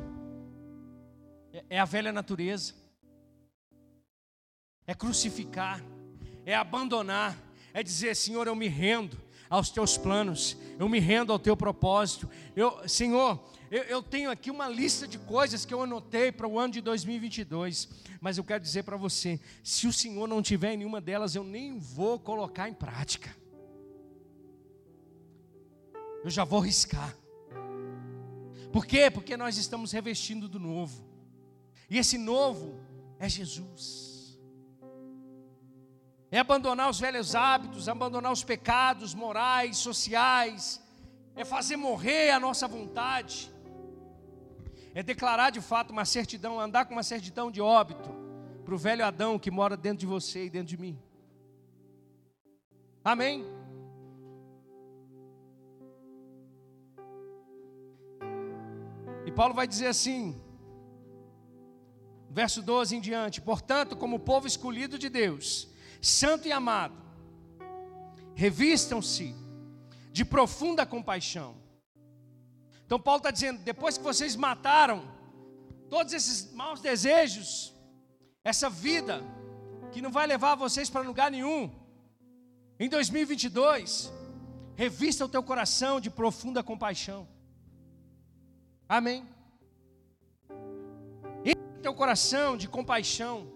[1.55, 2.73] é, é a velha natureza,
[4.85, 5.81] é crucificar,
[6.45, 7.37] é abandonar,
[7.73, 9.17] é dizer: Senhor, eu me rendo
[9.49, 13.41] aos teus planos, eu me rendo ao teu propósito, eu, Senhor,
[13.71, 16.81] eu, eu tenho aqui uma lista de coisas que eu anotei para o ano de
[16.81, 17.87] 2022,
[18.19, 21.43] mas eu quero dizer para você: se o Senhor não tiver em nenhuma delas, eu
[21.43, 23.33] nem vou colocar em prática.
[26.21, 27.15] Eu já vou riscar.
[28.73, 29.09] Por quê?
[29.09, 31.14] Porque nós estamos revestindo do novo.
[31.89, 32.79] E esse novo
[33.19, 34.39] é Jesus.
[36.31, 40.81] É abandonar os velhos hábitos, abandonar os pecados morais, sociais,
[41.35, 43.51] é fazer morrer a nossa vontade,
[44.93, 48.09] é declarar de fato uma certidão, andar com uma certidão de óbito
[48.63, 50.99] para o velho Adão que mora dentro de você e dentro de mim.
[53.03, 53.45] Amém?
[59.25, 60.41] E Paulo vai dizer assim,
[62.35, 65.67] verso 12 em diante: Portanto, como povo escolhido de Deus,
[65.99, 66.95] santo e amado,
[68.35, 69.33] revistam-se
[70.11, 71.65] de profunda compaixão
[72.85, 75.03] então Paulo está dizendo: depois que vocês mataram
[75.89, 77.73] todos esses maus desejos,
[78.43, 79.23] essa vida
[79.91, 81.71] que não vai levar vocês para lugar nenhum,
[82.79, 84.11] em 2022,
[84.75, 87.27] revista o teu coração de profunda compaixão.
[88.87, 89.27] Amém.
[91.85, 93.47] Teu coração de compaixão,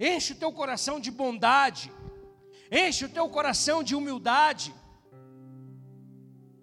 [0.00, 1.92] enche o teu coração de bondade,
[2.72, 4.74] enche o teu coração de humildade,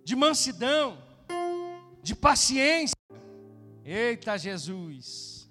[0.04, 0.98] de mansidão
[2.02, 2.96] de paciência.
[3.86, 5.48] Eita Jesus!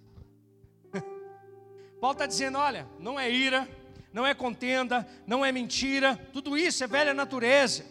[2.01, 3.69] Paulo está dizendo: olha, não é ira,
[4.13, 7.85] não é contenda, não é mentira, tudo isso é velha natureza,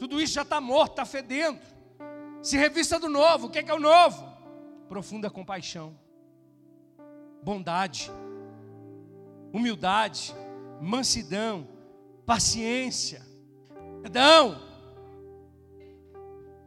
[0.00, 1.60] tudo isso já está morto, está fedendo.
[2.42, 4.26] Se revista do novo, o que é, que é o novo?
[4.88, 5.96] Profunda compaixão,
[7.44, 8.10] bondade,
[9.52, 10.34] humildade,
[10.80, 11.68] mansidão,
[12.26, 13.22] paciência,
[14.02, 14.60] perdão,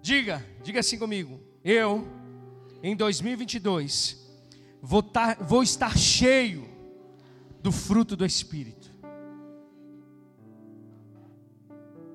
[0.07, 1.37] Diga, diga assim comigo.
[1.61, 2.07] Eu,
[2.81, 4.25] em 2022,
[4.81, 6.65] vou, tar, vou estar cheio
[7.61, 8.89] do fruto do Espírito.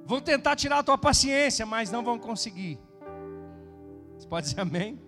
[0.07, 2.79] Vão tentar tirar a tua paciência, mas não vão conseguir.
[4.17, 4.99] Você pode dizer amém?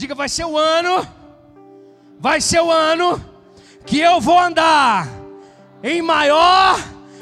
[0.00, 1.06] Diga, vai ser o ano,
[2.18, 3.22] vai ser o ano
[3.84, 5.06] que eu vou andar
[5.82, 6.78] em maior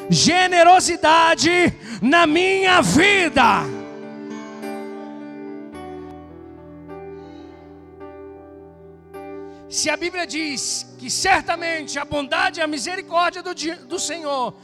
[0.08, 3.64] generosidade na minha vida.
[9.68, 13.52] Se a Bíblia diz que certamente a bondade e a misericórdia do,
[13.88, 14.54] do Senhor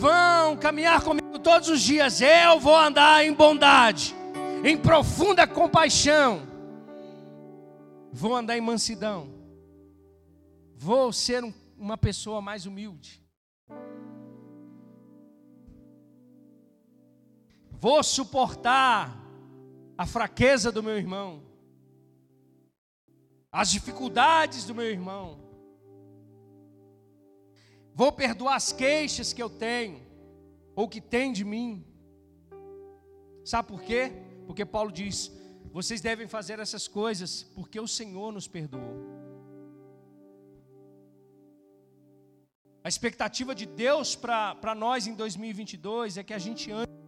[0.00, 4.16] vão caminhar comigo todos os dias, eu vou andar em bondade,
[4.64, 6.50] em profunda compaixão,
[8.12, 9.42] vou andar em mansidão,
[10.84, 13.24] Vou ser um, uma pessoa mais humilde.
[17.70, 19.16] Vou suportar
[19.96, 21.40] a fraqueza do meu irmão,
[23.52, 25.38] as dificuldades do meu irmão.
[27.94, 30.04] Vou perdoar as queixas que eu tenho,
[30.74, 31.86] ou que tem de mim.
[33.44, 34.10] Sabe por quê?
[34.48, 35.30] Porque Paulo diz:
[35.72, 39.12] vocês devem fazer essas coisas porque o Senhor nos perdoou.
[42.84, 47.01] A expectativa de Deus para nós em 2022 é que a gente ande.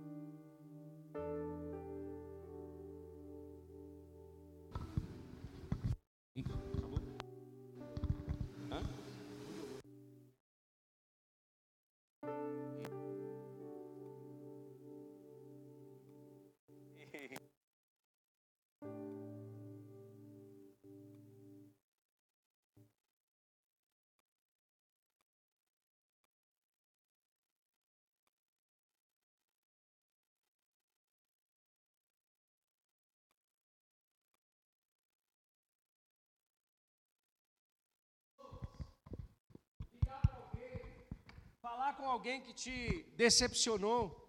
[41.94, 44.20] Com alguém que te decepcionou,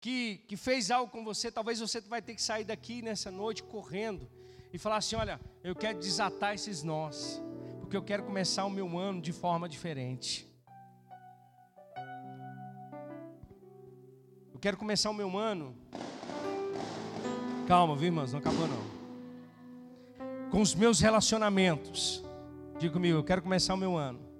[0.00, 3.62] que, que fez algo com você, talvez você vai ter que sair daqui nessa noite
[3.62, 4.28] correndo
[4.72, 7.40] e falar assim: olha, eu quero desatar esses nós,
[7.80, 10.48] porque eu quero começar o meu ano de forma diferente.
[14.52, 15.76] Eu quero começar o meu ano.
[17.68, 18.32] Calma, viu, irmãos?
[18.32, 18.92] Não acabou não.
[20.50, 22.22] Com os meus relacionamentos.
[22.78, 24.32] Diga comigo, eu quero começar o meu ano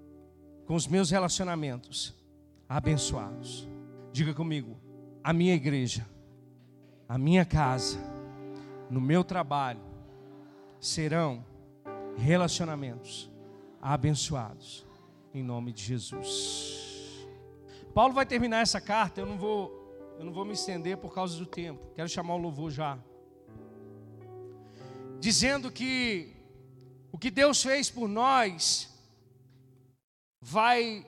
[0.66, 2.21] com os meus relacionamentos
[2.76, 3.68] abençoados.
[4.12, 4.78] Diga comigo,
[5.22, 6.08] a minha igreja,
[7.06, 7.98] a minha casa,
[8.88, 9.82] no meu trabalho,
[10.80, 11.44] serão
[12.16, 13.30] relacionamentos
[13.80, 14.86] abençoados,
[15.34, 17.28] em nome de Jesus.
[17.94, 21.36] Paulo vai terminar essa carta, eu não vou, eu não vou me estender por causa
[21.36, 21.92] do tempo.
[21.94, 22.98] Quero chamar o louvor já.
[25.20, 26.34] Dizendo que
[27.12, 28.88] o que Deus fez por nós
[30.40, 31.06] vai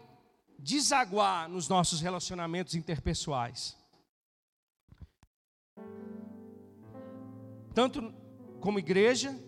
[0.59, 3.77] desaguar nos nossos relacionamentos interpessoais.
[7.75, 8.15] Tanto
[8.61, 9.39] como igreja,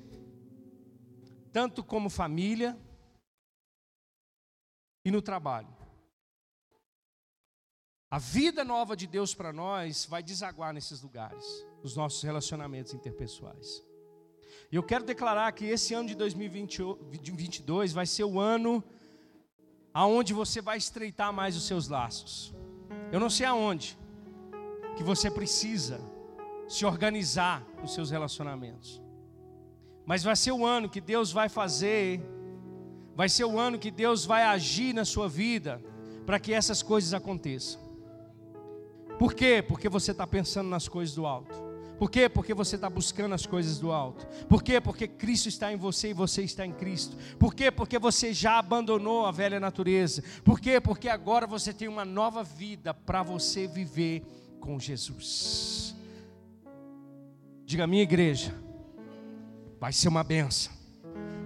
[1.53, 2.79] tanto como família
[5.05, 5.75] e no trabalho.
[8.11, 11.45] A vida nova de Deus para nós vai desaguar nesses lugares,
[11.83, 13.83] nos nossos relacionamentos interpessoais.
[14.71, 18.83] E eu quero declarar que esse ano de 2022 vai ser o ano
[19.97, 22.55] aonde você vai estreitar mais os seus laços.
[23.11, 23.99] Eu não sei aonde
[24.95, 25.99] que você precisa
[26.69, 29.01] se organizar nos seus relacionamentos.
[30.05, 32.21] Mas vai ser o ano que Deus vai fazer,
[33.15, 35.83] vai ser o ano que Deus vai agir na sua vida
[36.27, 37.81] para que essas coisas aconteçam.
[39.19, 39.65] Por quê?
[39.67, 41.57] Porque você está pensando nas coisas do alto.
[41.99, 42.29] Por quê?
[42.29, 44.27] Porque você está buscando as coisas do alto.
[44.47, 44.81] Por quê?
[44.81, 47.17] Porque Cristo está em você e você está em Cristo.
[47.39, 47.71] Por quê?
[47.71, 50.23] Porque você já abandonou a velha natureza.
[50.45, 50.81] Por quê?
[50.81, 54.23] Porque agora você tem uma nova vida para você viver
[54.61, 55.95] com Jesus.
[57.65, 58.55] Diga, minha igreja,
[59.81, 60.73] vai ser uma benção.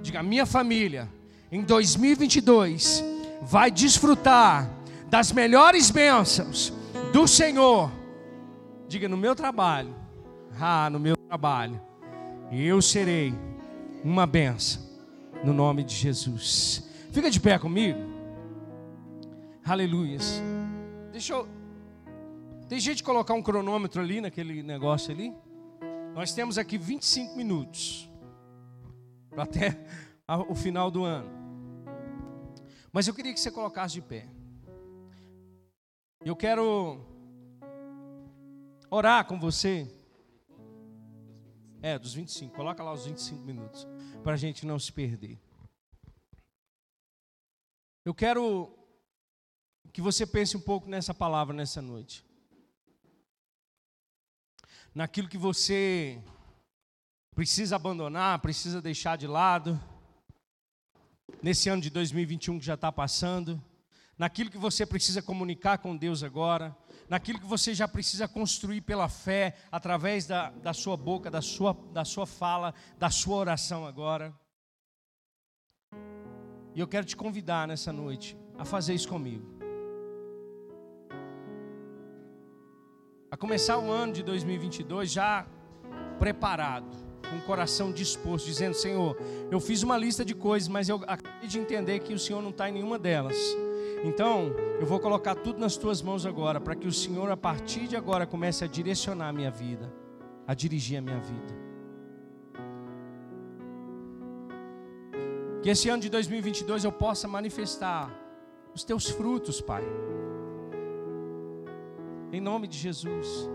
[0.02, 1.08] Diga, minha família,
[1.52, 3.04] em 2022,
[3.42, 4.68] vai desfrutar
[5.08, 6.72] das melhores bênçãos
[7.12, 7.90] do Senhor.
[8.88, 9.99] Diga, no meu trabalho
[10.58, 11.80] ah, no meu trabalho,
[12.50, 13.34] eu serei
[14.02, 14.82] uma benção,
[15.44, 16.88] no nome de Jesus.
[17.12, 17.98] Fica de pé comigo.
[19.64, 20.42] Aleluias.
[21.12, 21.48] Deixa eu.
[22.68, 25.34] Tem de colocar um cronômetro ali naquele negócio ali?
[26.14, 28.08] Nós temos aqui 25 minutos
[29.36, 29.78] até
[30.48, 31.28] o final do ano.
[32.92, 34.26] Mas eu queria que você colocasse de pé.
[36.24, 37.00] Eu quero
[38.90, 39.88] orar com você.
[41.82, 42.54] É, dos 25.
[42.54, 43.86] Coloca lá os 25 minutos.
[44.22, 45.38] Para a gente não se perder.
[48.04, 48.76] Eu quero
[49.92, 52.24] que você pense um pouco nessa palavra nessa noite.
[54.94, 56.22] Naquilo que você
[57.34, 59.80] precisa abandonar, precisa deixar de lado.
[61.42, 63.62] Nesse ano de 2021 que já está passando.
[64.18, 66.76] Naquilo que você precisa comunicar com Deus agora
[67.10, 71.76] naquilo que você já precisa construir pela fé, através da, da sua boca, da sua,
[71.92, 74.32] da sua fala, da sua oração agora.
[76.72, 79.44] E eu quero te convidar nessa noite a fazer isso comigo.
[83.28, 85.48] A começar o ano de 2022 já
[86.16, 86.96] preparado
[87.28, 89.16] com o coração disposto, dizendo: Senhor,
[89.50, 92.50] eu fiz uma lista de coisas, mas eu acabei de entender que o Senhor não
[92.50, 93.36] está em nenhuma delas.
[94.02, 97.86] Então, eu vou colocar tudo nas tuas mãos agora, para que o Senhor, a partir
[97.86, 99.92] de agora, comece a direcionar a minha vida,
[100.46, 101.60] a dirigir a minha vida.
[105.62, 108.10] Que esse ano de 2022 eu possa manifestar
[108.74, 109.84] os teus frutos, Pai.
[112.32, 113.50] Em nome de Jesus.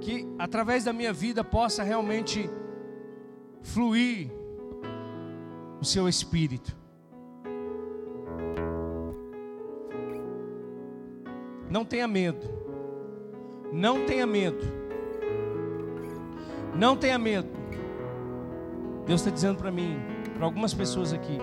[0.00, 2.48] Que através da minha vida possa realmente
[3.60, 4.30] fluir
[5.78, 6.85] o seu espírito.
[11.68, 12.46] Não tenha medo.
[13.72, 14.64] Não tenha medo.
[16.74, 17.48] Não tenha medo.
[19.06, 19.98] Deus está dizendo para mim,
[20.34, 21.38] para algumas pessoas aqui.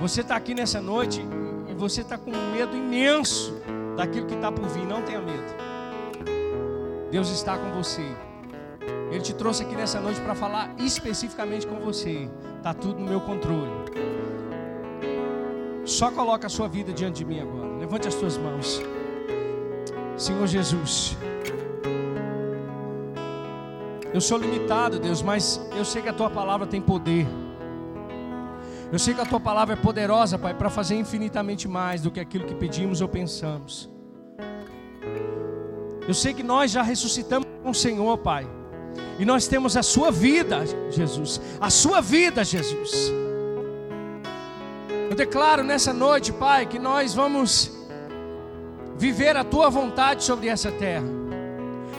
[0.00, 1.22] Você está aqui nessa noite
[1.68, 3.60] e você está com um medo imenso
[3.96, 4.86] daquilo que está por vir.
[4.86, 5.54] Não tenha medo.
[7.10, 8.04] Deus está com você.
[9.10, 12.28] Ele te trouxe aqui nessa noite para falar especificamente com você.
[12.56, 13.70] Está tudo no meu controle.
[15.84, 17.76] Só coloca a sua vida diante de mim agora.
[17.78, 18.80] Levante as suas mãos.
[20.16, 21.16] Senhor Jesus.
[24.14, 27.26] Eu sou limitado, Deus, mas eu sei que a tua palavra tem poder.
[28.92, 32.20] Eu sei que a tua palavra é poderosa, Pai, para fazer infinitamente mais do que
[32.20, 33.90] aquilo que pedimos ou pensamos.
[36.06, 38.46] Eu sei que nós já ressuscitamos com o Senhor, Pai.
[39.18, 41.40] E nós temos a sua vida, Jesus.
[41.58, 43.10] A sua vida, Jesus.
[45.12, 47.70] Eu declaro nessa noite, Pai, que nós vamos
[48.96, 51.04] viver a tua vontade sobre essa terra.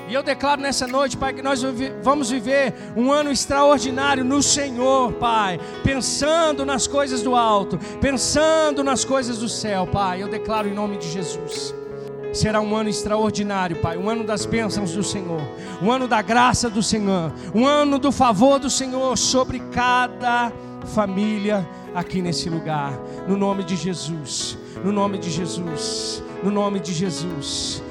[0.10, 1.62] E eu declaro nessa noite, Pai, que nós
[2.02, 9.06] vamos viver um ano extraordinário no Senhor, Pai, pensando nas coisas do alto, pensando nas
[9.06, 10.24] coisas do céu, Pai.
[10.24, 11.72] Eu declaro em nome de Jesus.
[12.34, 15.42] Será um ano extraordinário, Pai, um ano das bênçãos do Senhor,
[15.84, 20.52] um ano da graça do Senhor, um ano do favor do Senhor sobre cada
[20.86, 26.94] família aqui nesse lugar, no nome de Jesus, no nome de Jesus, no nome de
[26.94, 27.84] Jesus.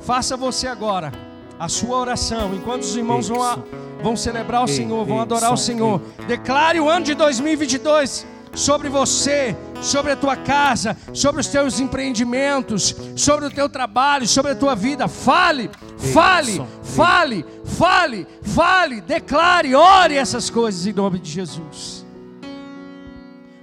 [0.00, 1.12] Faça você agora
[1.58, 3.58] a sua oração, enquanto os irmãos vão, a,
[4.02, 6.00] vão celebrar o Senhor, vão adorar o Senhor.
[6.26, 12.94] Declare o ano de 2022 sobre você, sobre a tua casa, sobre os teus empreendimentos,
[13.16, 15.08] sobre o teu trabalho, sobre a tua vida.
[15.08, 15.70] Fale,
[16.12, 22.01] fale, fale, fale, fale, declare, ore essas coisas em nome de Jesus.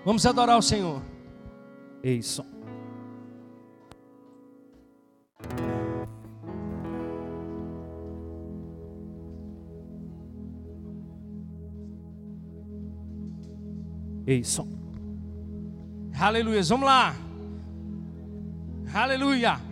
[0.10, 1.04] Vamos adorar o Senhor.
[2.04, 2.44] Isso.
[14.26, 14.68] Isso.
[16.20, 16.64] Aleluia.
[16.64, 17.16] Vamos lá.
[18.92, 19.69] Aleluia.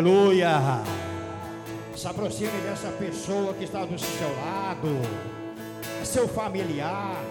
[0.00, 0.82] Aleluia.
[1.94, 4.88] Se aproxime dessa pessoa que está do seu lado,
[6.02, 7.22] seu familiar.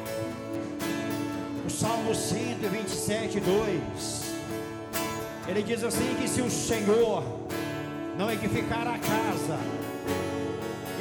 [1.66, 4.34] O Salmo 127, 2.
[5.48, 7.24] Ele diz assim: que se o Senhor
[8.16, 9.58] não edificar a casa,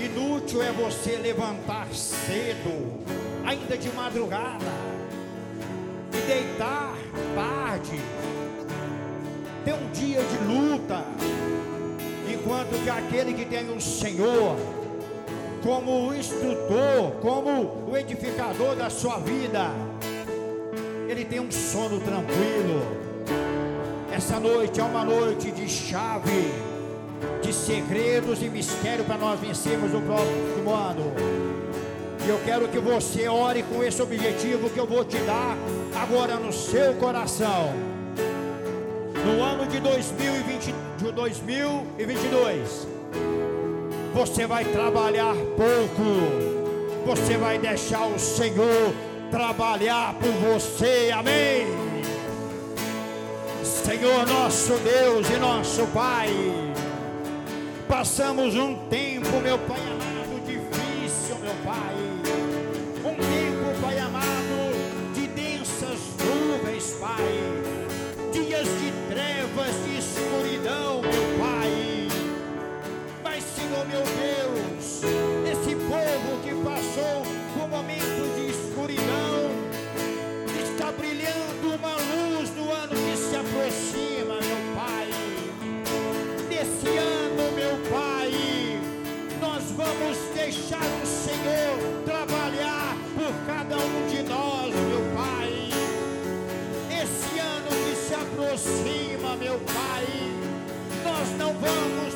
[0.03, 3.05] inútil é você levantar cedo,
[3.45, 4.73] ainda de madrugada,
[6.15, 6.97] e deitar
[7.35, 8.01] tarde,
[10.09, 11.05] dia de luta,
[12.33, 14.57] enquanto que aquele que tem o Senhor
[15.63, 19.71] como o instrutor, como o edificador da sua vida,
[21.09, 22.81] ele tem um sono tranquilo.
[24.11, 26.55] Essa noite é uma noite de chave,
[27.43, 31.13] de segredos e mistério para nós vencermos o próximo ano.
[32.25, 35.55] E eu quero que você ore com esse objetivo que eu vou te dar
[35.95, 37.88] agora no seu coração.
[39.29, 42.89] No ano de 2020, de 2022,
[44.15, 48.95] você vai trabalhar pouco, você vai deixar o Senhor
[49.31, 51.67] trabalhar por você, amém.
[53.63, 56.31] Senhor nosso Deus e nosso Pai,
[57.87, 59.88] passamos um tempo, meu Pai
[101.29, 102.08] nós não vamos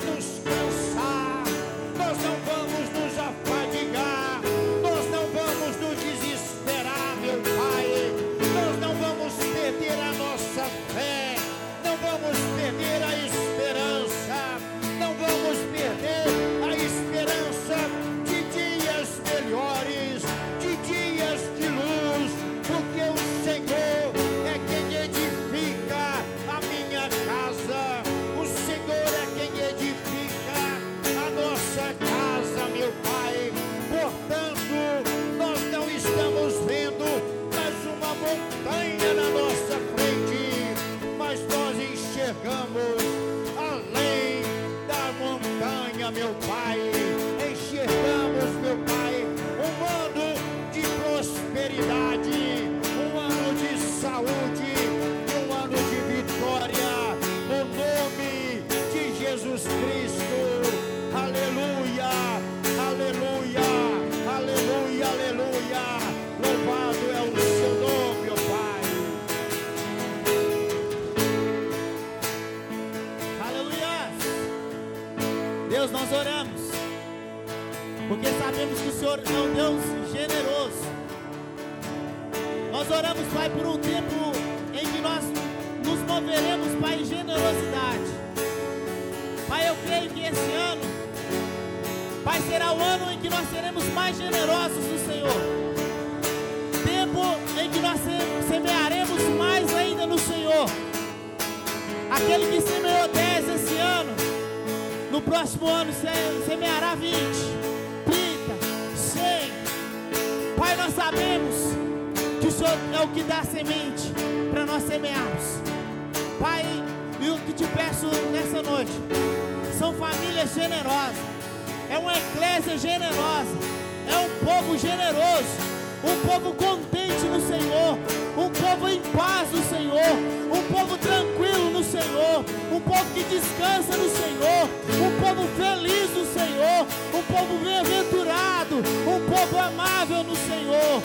[133.03, 134.69] povo que descansa no Senhor,
[135.01, 141.03] um povo feliz no Senhor, um povo bem-aventurado, um povo amável no Senhor.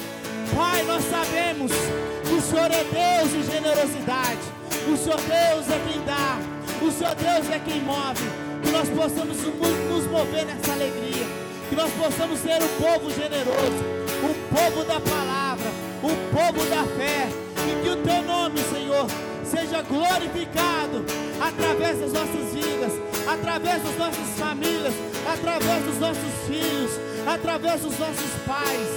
[0.55, 4.39] Pai, nós sabemos que o Senhor é Deus de generosidade,
[4.87, 6.37] o Senhor Deus é quem dá,
[6.81, 8.23] o Senhor Deus é quem move,
[8.63, 11.25] que nós possamos nos mover nessa alegria,
[11.69, 13.83] que nós possamos ser um povo generoso,
[14.23, 15.67] um povo da palavra,
[16.03, 17.27] um povo da fé,
[17.67, 19.07] e que o teu nome, Senhor,
[19.49, 21.05] seja glorificado
[21.41, 22.93] através das nossas vidas,
[23.27, 24.93] através das nossas famílias,
[25.31, 26.91] através dos nossos filhos,
[27.25, 28.87] através dos nossos pais.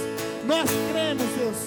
[0.45, 1.57] Nós cremos, Deus,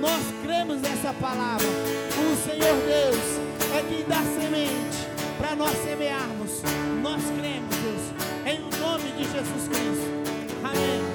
[0.00, 1.66] nós cremos nessa palavra.
[1.66, 5.08] O Senhor Deus é quem dá semente
[5.38, 6.62] para nós semearmos.
[7.02, 8.02] Nós cremos, Deus,
[8.46, 10.08] em nome de Jesus Cristo.
[10.64, 11.07] Amém.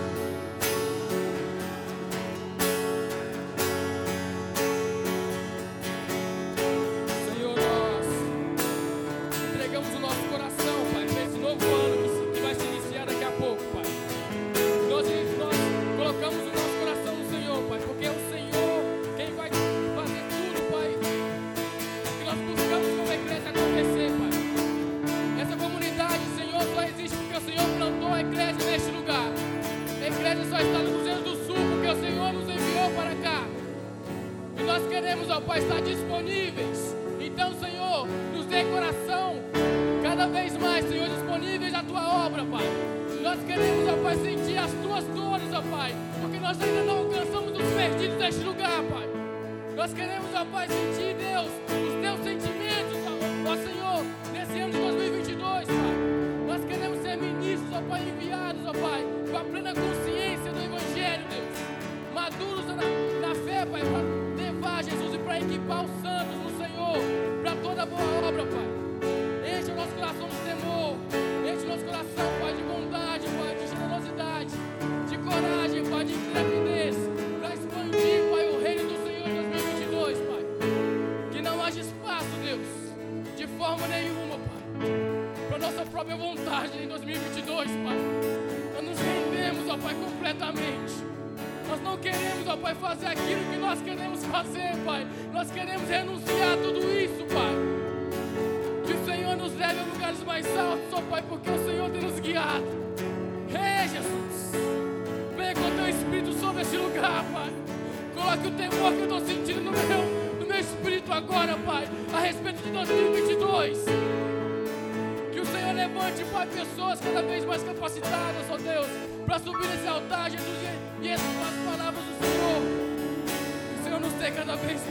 [92.73, 95.07] vai fazer aquilo que nós queremos fazer, Pai.
[95.31, 97.02] Nós queremos renunciar a tudo isso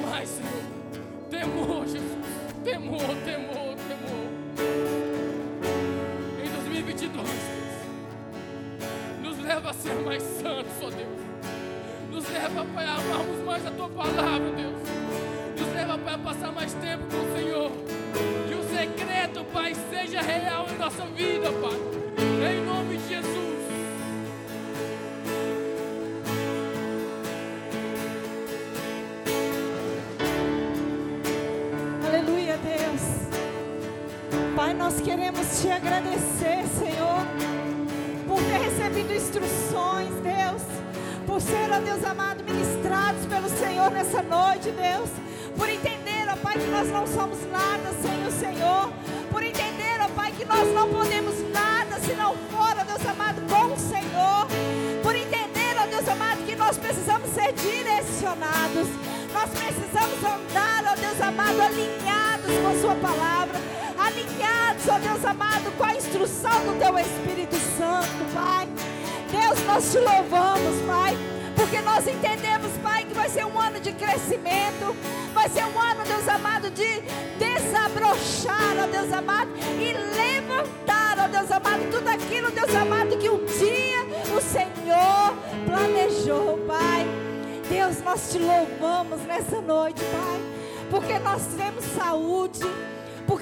[0.01, 0.63] mais, Senhor.
[1.31, 2.03] Temor, Jesus.
[2.65, 4.29] Temor, temor, temor.
[6.45, 7.37] Em 2022, Deus,
[9.23, 11.23] nos leva a ser mais santos, ó Deus.
[12.11, 14.79] Nos leva, Pai, a amarmos mais a Tua palavra, Deus.
[15.59, 17.32] Nos leva, Pai, a passar mais tempo com
[35.63, 37.25] te agradecer, Senhor,
[38.27, 40.63] por ter recebido instruções, Deus,
[41.25, 45.09] por ser, ó Deus amado, ministrados pelo Senhor nessa noite, Deus,
[45.57, 48.93] por entender, ó Pai, que nós não somos nada sem o Senhor,
[49.31, 53.41] por entender, ó Pai, que nós não podemos nada se não for, ó Deus amado,
[53.43, 54.49] com o Senhor,
[55.03, 58.89] por entender, ó Deus amado, que nós precisamos ser direcionados,
[59.33, 63.42] nós precisamos andar, ó Deus amado, alinhados com a Sua palavra
[65.33, 68.69] amado, com a instrução do Teu Espírito Santo, Pai.
[69.31, 71.17] Deus, nós te louvamos, Pai,
[71.57, 74.95] porque nós entendemos, Pai, que vai ser um ano de crescimento,
[75.33, 77.01] vai ser um ano, Deus amado, de
[77.39, 83.43] desabrochar, ó Deus amado, e levantar, ó Deus amado, tudo aquilo, Deus amado, que um
[83.47, 87.07] dia o Senhor planejou, Pai.
[87.71, 90.41] Deus, nós te louvamos nessa noite, Pai,
[90.91, 92.61] porque nós temos saúde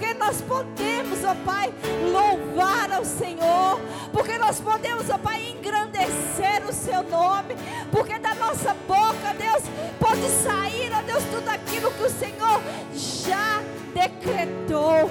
[0.00, 1.70] porque nós podemos, ó Pai,
[2.10, 3.78] louvar ao Senhor,
[4.10, 7.54] porque nós podemos, ó Pai, engrandecer o Seu nome,
[7.92, 9.62] porque da nossa boca, Deus,
[9.98, 12.62] pode sair, ó Deus, tudo aquilo que o Senhor
[12.94, 15.10] já decretou.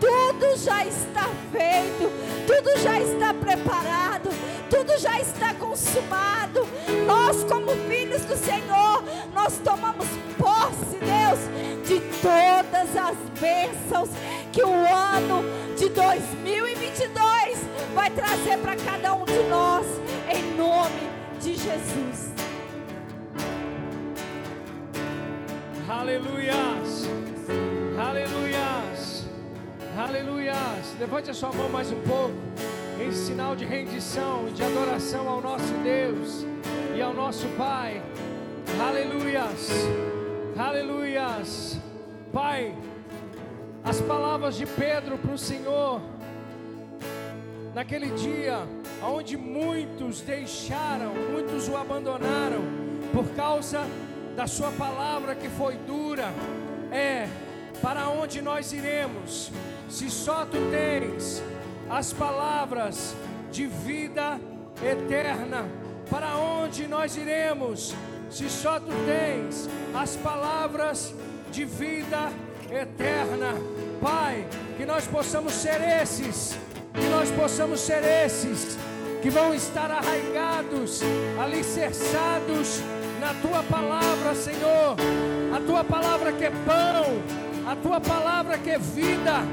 [0.00, 2.10] Tudo já está feito,
[2.46, 4.30] tudo já está preparado,
[4.70, 6.66] tudo já está consumado.
[7.06, 10.06] Nós, como filhos do Senhor, nós tomamos
[10.38, 14.08] posse, Deus, de todas as bênçãos
[14.52, 15.44] que o ano
[15.76, 17.58] de 2022
[17.94, 19.86] vai trazer para cada um de nós,
[20.28, 22.30] em nome de Jesus.
[25.88, 27.08] Aleluias,
[27.98, 29.09] aleluias.
[30.00, 30.96] Aleluias.
[30.98, 32.34] Levante a sua mão mais um pouco,
[32.98, 36.46] em sinal de rendição e de adoração ao nosso Deus
[36.96, 38.02] e ao nosso Pai.
[38.80, 39.68] Aleluias.
[40.56, 41.78] Aleluias.
[42.32, 42.74] Pai,
[43.84, 46.00] as palavras de Pedro para o Senhor,
[47.74, 48.66] naquele dia,
[49.02, 52.62] onde muitos deixaram, muitos o abandonaram
[53.12, 53.86] por causa
[54.34, 56.32] da sua palavra que foi dura.
[56.90, 57.28] É
[57.82, 59.50] para onde nós iremos,
[59.90, 61.42] se só tu tens
[61.90, 63.14] as palavras
[63.50, 64.40] de vida
[64.82, 65.64] eterna.
[66.08, 67.94] Para onde nós iremos,
[68.30, 71.12] se só tu tens as palavras
[71.50, 72.30] de vida
[72.70, 73.54] eterna?
[74.00, 76.56] Pai, que nós possamos ser esses,
[76.94, 78.78] que nós possamos ser esses
[79.20, 81.02] que vão estar arraigados,
[81.38, 82.80] alicerçados
[83.20, 84.96] na tua palavra, Senhor.
[85.54, 87.20] A tua palavra que é pão,
[87.70, 89.44] a tua palavra que é vida,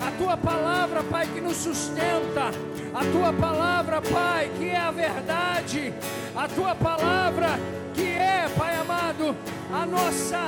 [0.00, 2.50] a tua palavra, Pai, que nos sustenta,
[2.94, 5.92] a tua palavra, Pai, que é a verdade,
[6.34, 7.58] a tua palavra
[7.94, 9.34] que é, Pai amado,
[9.72, 10.46] a nossa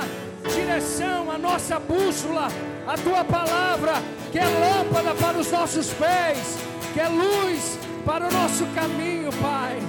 [0.53, 2.47] direção, a nossa bússola,
[2.87, 3.93] a tua palavra
[4.31, 6.57] que é lâmpada para os nossos pés,
[6.93, 9.79] que é luz para o nosso caminho, Pai.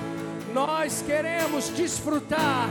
[0.52, 2.68] Nós queremos desfrutar,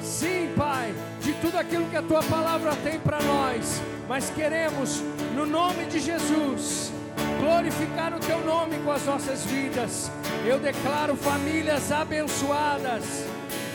[0.00, 5.02] sim, Pai, de tudo aquilo que a tua palavra tem para nós, mas queremos,
[5.34, 6.92] no nome de Jesus,
[7.40, 10.10] glorificar o teu nome com as nossas vidas.
[10.46, 13.24] Eu declaro famílias abençoadas,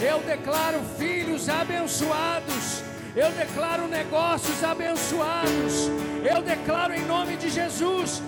[0.02, 2.84] eu declaro filhos abençoados.
[3.16, 5.92] Eu declaro negócios abençoados.
[6.24, 8.24] Eu declaro em nome de Jesus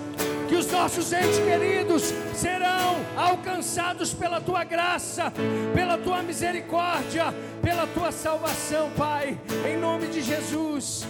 [0.48, 5.32] que os nossos entes queridos serão alcançados pela tua graça,
[5.74, 9.36] pela tua misericórdia, pela tua salvação, Pai,
[9.68, 11.04] em nome de Jesus.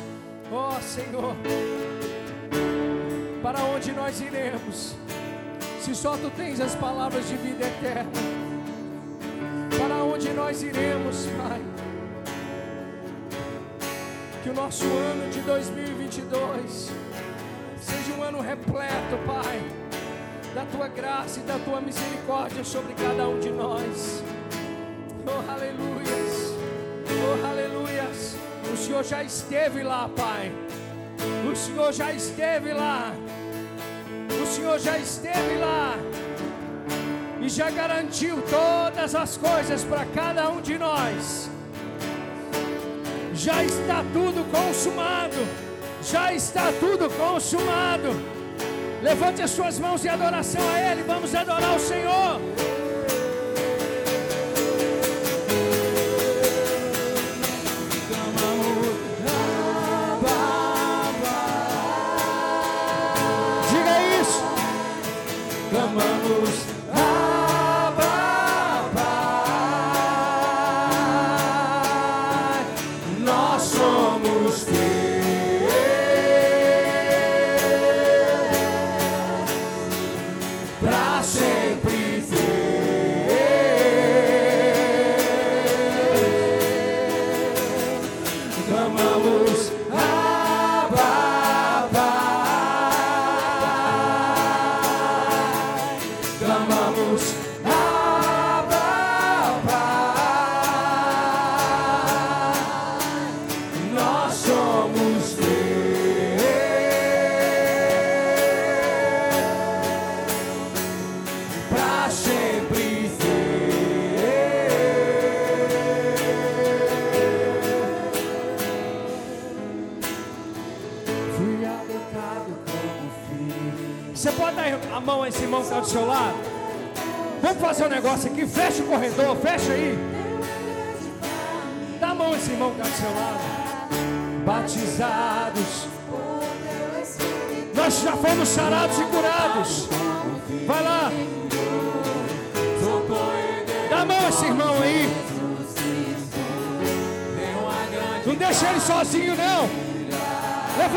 [0.51, 1.37] Ó oh, Senhor,
[3.43, 4.95] para onde nós iremos?
[5.81, 8.11] Se só tu tens as palavras de vida eterna,
[9.79, 11.63] para onde nós iremos, Pai?
[14.43, 16.91] Que o nosso ano de 2022
[17.81, 19.63] seja um ano repleto, Pai,
[20.55, 24.23] da tua graça e da tua misericórdia sobre cada um de nós.
[25.27, 26.55] Oh, aleluias,
[27.11, 28.37] oh, aleluias.
[28.73, 30.53] O Senhor já esteve lá, Pai.
[31.51, 33.13] O Senhor já esteve lá.
[34.43, 35.97] O Senhor já esteve lá.
[37.41, 41.51] E já garantiu todas as coisas para cada um de nós.
[43.35, 45.67] Já está tudo consumado
[46.11, 48.11] já está tudo consumado.
[49.03, 51.03] Levante as suas mãos em adoração a Ele.
[51.03, 52.41] Vamos adorar o Senhor.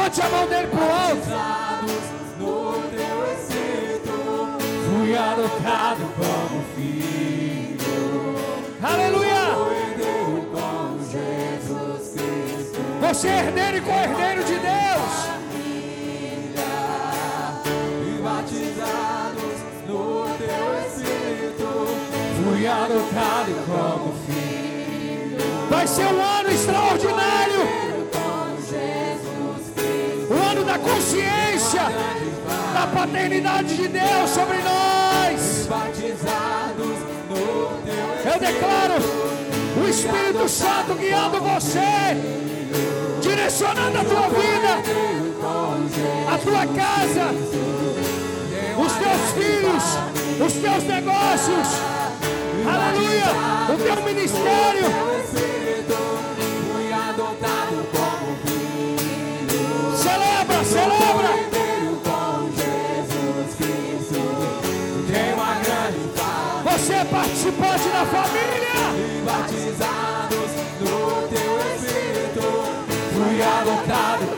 [0.09, 1.21] Levante a mão dele para o alto.
[4.89, 7.77] fui adotado como filho.
[8.81, 9.29] Aleluia!
[13.01, 15.29] Você é herdeiro e co-herdeiro de Deus.
[19.87, 20.69] No teu.
[22.43, 25.69] Fui adotado como filho.
[25.69, 27.48] Vai ser um ano extraordinário.
[32.89, 35.67] paternidade de Deus sobre nós.
[38.25, 38.95] Eu declaro
[39.81, 42.17] o Espírito Santo guiando você,
[43.21, 44.81] direcionando a tua vida,
[46.33, 47.31] a tua casa,
[48.77, 49.83] os teus filhos,
[50.45, 51.67] os teus negócios.
[52.67, 53.73] Aleluia!
[53.73, 55.08] O teu ministério.
[67.51, 68.69] participantes na família.
[68.95, 72.45] E batizados no teu espírito,
[73.13, 74.28] fui adotado